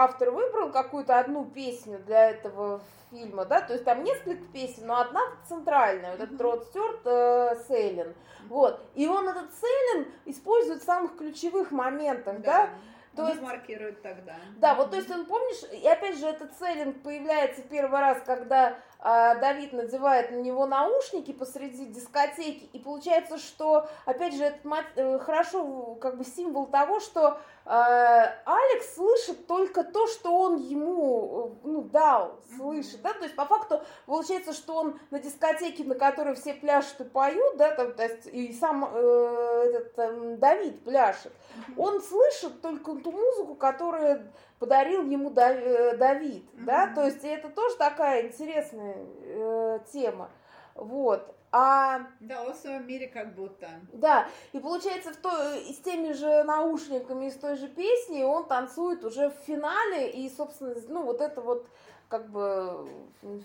автор 0.00 0.30
выбрал 0.30 0.70
какую-то 0.70 1.18
одну 1.18 1.44
песню 1.44 1.98
для 1.98 2.30
этого 2.30 2.80
фильма, 3.10 3.44
да, 3.44 3.60
то 3.60 3.72
есть 3.72 3.84
там 3.84 4.02
несколько 4.02 4.42
песен, 4.52 4.86
но 4.86 5.00
одна 5.00 5.20
центральная, 5.48 6.12
вот 6.12 6.20
этот 6.20 6.40
Род 6.40 6.64
Стюарт 6.64 7.00
э, 7.04 7.56
Сейлин, 7.68 8.14
вот, 8.48 8.80
и 8.94 9.06
он 9.06 9.28
этот 9.28 9.52
Сейлин 9.52 10.08
использует 10.24 10.82
в 10.82 10.86
самых 10.86 11.16
ключевых 11.16 11.70
моментах, 11.70 12.40
да, 12.40 12.66
да? 12.66 12.70
То 13.16 13.28
есть, 13.28 13.42
маркирует 13.42 14.02
тогда. 14.02 14.36
Да, 14.58 14.74
вот 14.74 14.90
то 14.90 14.96
есть 14.96 15.10
он, 15.10 15.26
помнишь, 15.26 15.64
и 15.72 15.86
опять 15.86 16.16
же 16.18 16.26
этот 16.26 16.56
селлинг 16.56 17.02
появляется 17.02 17.62
первый 17.62 17.98
раз, 17.98 18.22
когда 18.24 18.78
Давид 19.02 19.72
надевает 19.72 20.30
на 20.30 20.36
него 20.36 20.66
наушники 20.66 21.32
посреди 21.32 21.86
дискотеки, 21.86 22.68
и 22.72 22.78
получается, 22.78 23.38
что, 23.38 23.88
опять 24.04 24.34
же, 24.34 24.44
это 24.44 24.58
э, 24.96 25.18
хорошо 25.20 25.96
как 26.00 26.18
бы 26.18 26.24
символ 26.24 26.66
того, 26.66 27.00
что 27.00 27.40
а, 27.72 28.34
Алекс 28.46 28.94
слышит 28.94 29.46
только 29.46 29.84
то, 29.84 30.06
что 30.08 30.34
он 30.34 30.56
ему 30.56 31.52
э, 31.62 31.68
ну, 31.68 31.82
дал, 31.82 32.40
слышит, 32.56 33.00
да, 33.00 33.12
то 33.12 33.22
есть 33.22 33.36
по 33.36 33.44
факту 33.44 33.82
получается, 34.06 34.52
что 34.52 34.74
он 34.74 34.98
на 35.10 35.18
дискотеке, 35.18 35.84
на 35.84 35.94
которой 35.94 36.34
все 36.34 36.54
пляшут 36.54 37.00
и 37.00 37.04
поют, 37.04 37.56
да, 37.58 37.70
там, 37.70 37.92
то 37.92 38.02
есть 38.02 38.26
и 38.26 38.52
сам 38.52 38.90
э, 38.92 39.64
этот 39.72 39.98
э, 39.98 40.36
Давид 40.38 40.82
пляшет, 40.82 41.32
он 41.76 42.02
слышит 42.02 42.60
только 42.60 42.96
ту 42.96 43.12
музыку, 43.12 43.54
которая 43.54 44.32
подарил 44.60 45.02
ему 45.04 45.32
э, 45.34 45.96
Давид, 45.96 46.44
mm-hmm. 46.44 46.64
да, 46.64 46.94
то 46.94 47.04
есть 47.04 47.24
это 47.24 47.48
тоже 47.48 47.76
такая 47.76 48.28
интересная 48.28 48.96
э, 49.24 49.78
тема, 49.92 50.30
вот. 50.76 51.34
А... 51.52 52.06
Да, 52.20 52.44
он 52.44 52.52
в 52.52 52.56
своем 52.56 52.86
мире 52.86 53.08
как 53.08 53.34
будто. 53.34 53.68
Да, 53.92 54.28
и 54.52 54.60
получается, 54.60 55.12
в 55.12 55.16
той, 55.16 55.58
с 55.72 55.78
теми 55.78 56.12
же 56.12 56.44
наушниками, 56.44 57.28
с 57.28 57.34
той 57.34 57.56
же 57.56 57.66
песней 57.66 58.22
он 58.22 58.46
танцует 58.46 59.04
уже 59.04 59.30
в 59.30 59.34
финале, 59.46 60.10
и, 60.10 60.30
собственно, 60.30 60.76
ну, 60.88 61.04
вот 61.04 61.20
это 61.20 61.40
вот 61.40 61.66
как 62.08 62.28
бы 62.28 62.88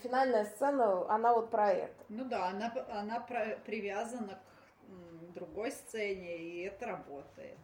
финальная 0.04 0.46
сцена, 0.46 1.10
она 1.10 1.34
вот 1.34 1.50
про 1.50 1.72
это. 1.72 1.96
Ну 2.10 2.26
да, 2.26 2.50
она, 2.50 2.72
она 2.92 3.20
про, 3.22 3.58
привязана 3.66 4.40
к 4.88 5.34
другой 5.34 5.72
сцене, 5.72 6.38
и 6.38 6.64
это 6.64 6.88
работает. 6.88 7.58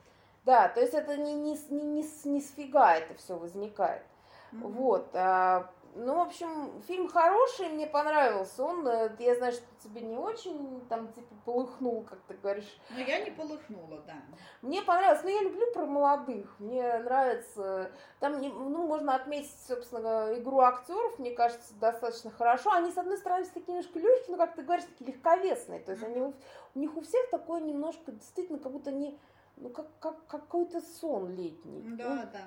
Да, 0.46 0.70
то 0.70 0.80
есть 0.80 0.94
это 0.94 1.18
не, 1.18 1.34
не, 1.34 1.58
не, 1.70 1.84
не, 1.84 2.06
не 2.26 2.42
с 2.42 2.52
фига 2.52 2.94
это 2.94 3.14
все 3.16 3.38
возникает. 3.38 4.04
Mm-hmm. 4.52 4.68
Вот. 4.68 5.10
А, 5.14 5.72
ну, 5.96 6.16
в 6.16 6.20
общем, 6.22 6.82
фильм 6.88 7.08
хороший, 7.08 7.70
мне 7.70 7.86
понравился. 7.86 8.64
Он, 8.64 8.88
э, 8.88 9.12
я 9.20 9.36
знаю, 9.36 9.52
что 9.54 9.66
тебе 9.84 10.02
не 10.02 10.16
очень 10.16 10.82
там, 10.88 11.12
типа, 11.12 11.36
полыхнул, 11.46 12.04
как 12.04 12.20
ты 12.28 12.34
говоришь. 12.36 12.80
Но 12.92 13.00
я 13.00 13.20
не 13.24 13.32
полыхнула, 13.32 14.02
да. 14.08 14.14
Мне 14.62 14.82
понравилось. 14.82 15.24
Но 15.24 15.30
я 15.30 15.42
люблю 15.42 15.72
про 15.74 15.86
молодых. 15.86 16.56
Мне 16.60 16.98
нравится. 17.00 17.92
Там, 18.20 18.40
ну, 18.42 18.88
можно 18.88 19.16
отметить, 19.16 19.56
собственно, 19.68 20.34
игру 20.38 20.60
актеров, 20.62 21.20
мне 21.20 21.32
кажется, 21.32 21.74
достаточно 21.76 22.32
хорошо. 22.32 22.72
Они, 22.72 22.92
с 22.92 22.98
одной 22.98 23.18
стороны, 23.18 23.46
такие 23.46 23.78
немножко 23.78 24.00
легкие, 24.00 24.36
но, 24.36 24.38
как 24.38 24.56
ты 24.56 24.62
говоришь, 24.62 24.86
такие 24.86 25.12
легковесные. 25.12 25.82
То 25.82 25.92
есть 25.92 26.04
они, 26.04 26.22
у 26.22 26.34
них 26.76 26.96
у 26.96 27.02
всех 27.02 27.30
такое 27.32 27.60
немножко, 27.62 28.12
действительно, 28.12 28.60
как 28.60 28.72
будто 28.72 28.92
они 28.92 29.20
ну, 29.62 29.70
как, 29.70 29.88
как 30.00 30.26
какой-то 30.28 30.82
сон 30.82 31.36
летний. 31.36 31.82
Да, 31.96 32.16
ну, 32.16 32.22
да. 32.34 32.42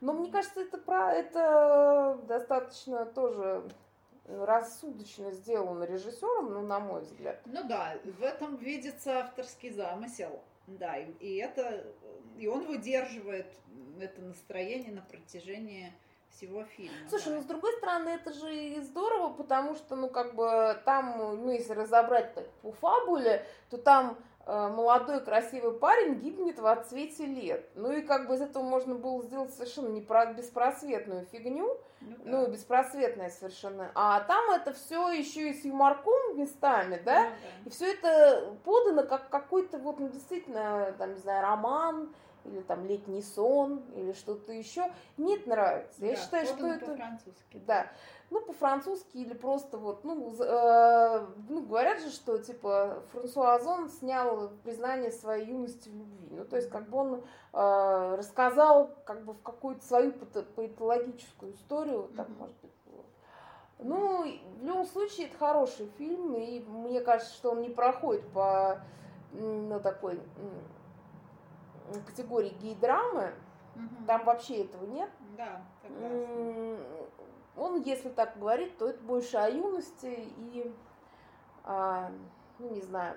Но 0.00 0.12
мне 0.12 0.30
кажется, 0.30 0.60
это 0.60 0.78
про 0.78 1.12
это 1.12 2.18
достаточно 2.28 3.04
тоже 3.06 3.68
рассудочно 4.26 5.32
сделано 5.32 5.84
режиссером, 5.84 6.52
ну, 6.52 6.62
на 6.62 6.80
мой 6.80 7.02
взгляд. 7.02 7.40
Ну 7.44 7.66
да, 7.68 7.96
в 8.04 8.22
этом 8.22 8.56
видится 8.56 9.20
авторский 9.20 9.70
замысел. 9.70 10.40
Да, 10.66 10.96
и, 10.96 11.10
и 11.20 11.36
это 11.36 11.84
и 12.38 12.46
он 12.46 12.64
выдерживает 12.66 13.46
это 14.00 14.22
настроение 14.22 14.92
на 14.92 15.02
протяжении 15.02 15.92
всего 16.30 16.64
фильма. 16.64 16.96
Слушай, 17.08 17.28
да. 17.28 17.34
ну 17.36 17.42
с 17.42 17.44
другой 17.44 17.72
стороны, 17.74 18.08
это 18.08 18.32
же 18.32 18.54
и 18.54 18.80
здорово, 18.80 19.32
потому 19.32 19.74
что, 19.74 19.94
ну, 19.94 20.08
как 20.08 20.34
бы 20.34 20.80
там, 20.84 21.16
ну, 21.18 21.50
если 21.50 21.74
разобрать 21.74 22.34
так 22.34 22.48
по 22.62 22.72
фабуле, 22.72 23.46
то 23.70 23.78
там 23.78 24.18
молодой 24.46 25.20
красивый 25.24 25.72
парень 25.72 26.14
гибнет 26.20 26.58
в 26.58 26.66
отцвете 26.66 27.24
лет. 27.24 27.68
Ну 27.74 27.92
и 27.92 28.02
как 28.02 28.28
бы 28.28 28.34
из 28.34 28.42
этого 28.42 28.62
можно 28.62 28.94
было 28.94 29.22
сделать 29.22 29.54
совершенно 29.54 29.88
не 29.88 30.00
про 30.00 30.26
беспросветную 30.32 31.26
фигню, 31.26 31.78
ну, 32.00 32.16
да. 32.24 32.30
ну 32.30 32.46
беспросветная 32.48 33.30
совершенно. 33.30 33.90
А 33.94 34.20
там 34.20 34.50
это 34.50 34.72
все 34.72 35.10
еще 35.10 35.50
и 35.50 35.54
с 35.54 35.64
юморком 35.64 36.38
местами, 36.38 37.00
да? 37.04 37.24
Ну, 37.24 37.30
да. 37.30 37.66
И 37.66 37.70
все 37.70 37.92
это 37.92 38.54
подано 38.64 39.04
как 39.04 39.30
какой-то 39.30 39.78
вот 39.78 39.98
ну, 39.98 40.08
действительно, 40.08 40.94
там, 40.98 41.14
не 41.14 41.20
знаю, 41.20 41.42
роман 41.42 42.14
или 42.44 42.60
там 42.60 42.84
летний 42.86 43.22
сон 43.22 43.82
или 43.94 44.12
что-то 44.12 44.52
еще. 44.52 44.90
Мне 45.16 45.36
это 45.36 45.48
нравится. 45.48 46.00
Да, 46.00 46.06
Я 46.06 46.16
считаю, 46.16 46.46
что 46.46 46.66
это... 46.66 46.86
по-французски. 46.86 47.62
Да 47.66 47.90
ну, 48.34 48.40
по-французски 48.40 49.18
или 49.18 49.32
просто 49.32 49.78
вот, 49.78 50.04
ну, 50.04 50.34
э, 50.40 51.26
ну, 51.33 51.33
говорят 51.94 52.02
же, 52.02 52.10
что, 52.10 52.38
типа, 52.38 53.02
Франсуа 53.12 53.54
Озон 53.54 53.88
снял 53.88 54.50
признание 54.62 55.10
своей 55.10 55.48
юности 55.48 55.88
в 55.88 55.96
любви. 55.96 56.28
Ну, 56.30 56.44
то 56.44 56.56
есть, 56.56 56.70
как 56.70 56.88
бы 56.88 56.98
он 56.98 57.14
э, 57.52 58.14
рассказал, 58.16 58.90
как 59.04 59.24
бы, 59.24 59.34
в 59.34 59.42
какую-то 59.42 59.84
свою 59.84 60.12
поэтологическую 60.12 61.54
историю, 61.54 62.10
так, 62.16 62.28
mm-hmm. 62.28 62.38
может 62.38 62.56
быть, 62.62 62.70
ну, 63.80 64.22
в 64.22 64.64
любом 64.64 64.86
случае, 64.86 65.26
это 65.26 65.36
хороший 65.36 65.86
фильм, 65.98 66.34
и 66.36 66.60
мне 66.60 67.00
кажется, 67.00 67.34
что 67.34 67.50
он 67.50 67.60
не 67.60 67.68
проходит 67.68 68.26
по, 68.28 68.80
ну, 69.32 69.80
такой 69.80 70.20
категории 72.06 72.54
гей-драмы, 72.62 73.34
угу. 73.74 74.06
там 74.06 74.24
вообще 74.24 74.62
этого 74.62 74.86
нет. 74.86 75.10
Да, 75.36 75.62
согласна. 75.82 76.78
Он, 77.56 77.82
если 77.82 78.08
так 78.08 78.38
говорить, 78.38 78.78
то 78.78 78.88
это 78.88 79.02
больше 79.02 79.36
о 79.36 79.48
юности 79.50 80.06
и, 80.06 80.72
а, 81.64 82.12
ну 82.58 82.70
не 82.70 82.82
знаю, 82.82 83.16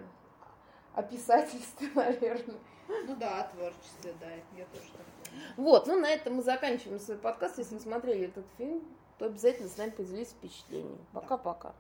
о 0.94 1.04
писательстве, 1.04 1.90
наверное. 1.96 2.58
Ну 3.06 3.16
да, 3.18 3.42
о 3.42 3.48
творчестве, 3.50 4.14
да, 4.20 4.28
я 4.56 4.66
тоже 4.66 4.92
так 4.94 5.06
думаю. 5.26 5.44
Вот, 5.58 5.88
ну 5.88 6.00
на 6.00 6.10
этом 6.10 6.36
мы 6.36 6.42
заканчиваем 6.42 7.00
свой 7.00 7.18
подкаст. 7.18 7.58
Если 7.58 7.76
вы 7.76 7.82
смотрели 7.82 8.28
этот 8.28 8.46
фильм, 8.58 8.82
то 9.18 9.26
обязательно 9.26 9.68
с 9.68 9.78
нами 9.78 9.90
поделитесь 9.90 10.32
впечатлениями. 10.32 11.06
Пока-пока. 11.12 11.74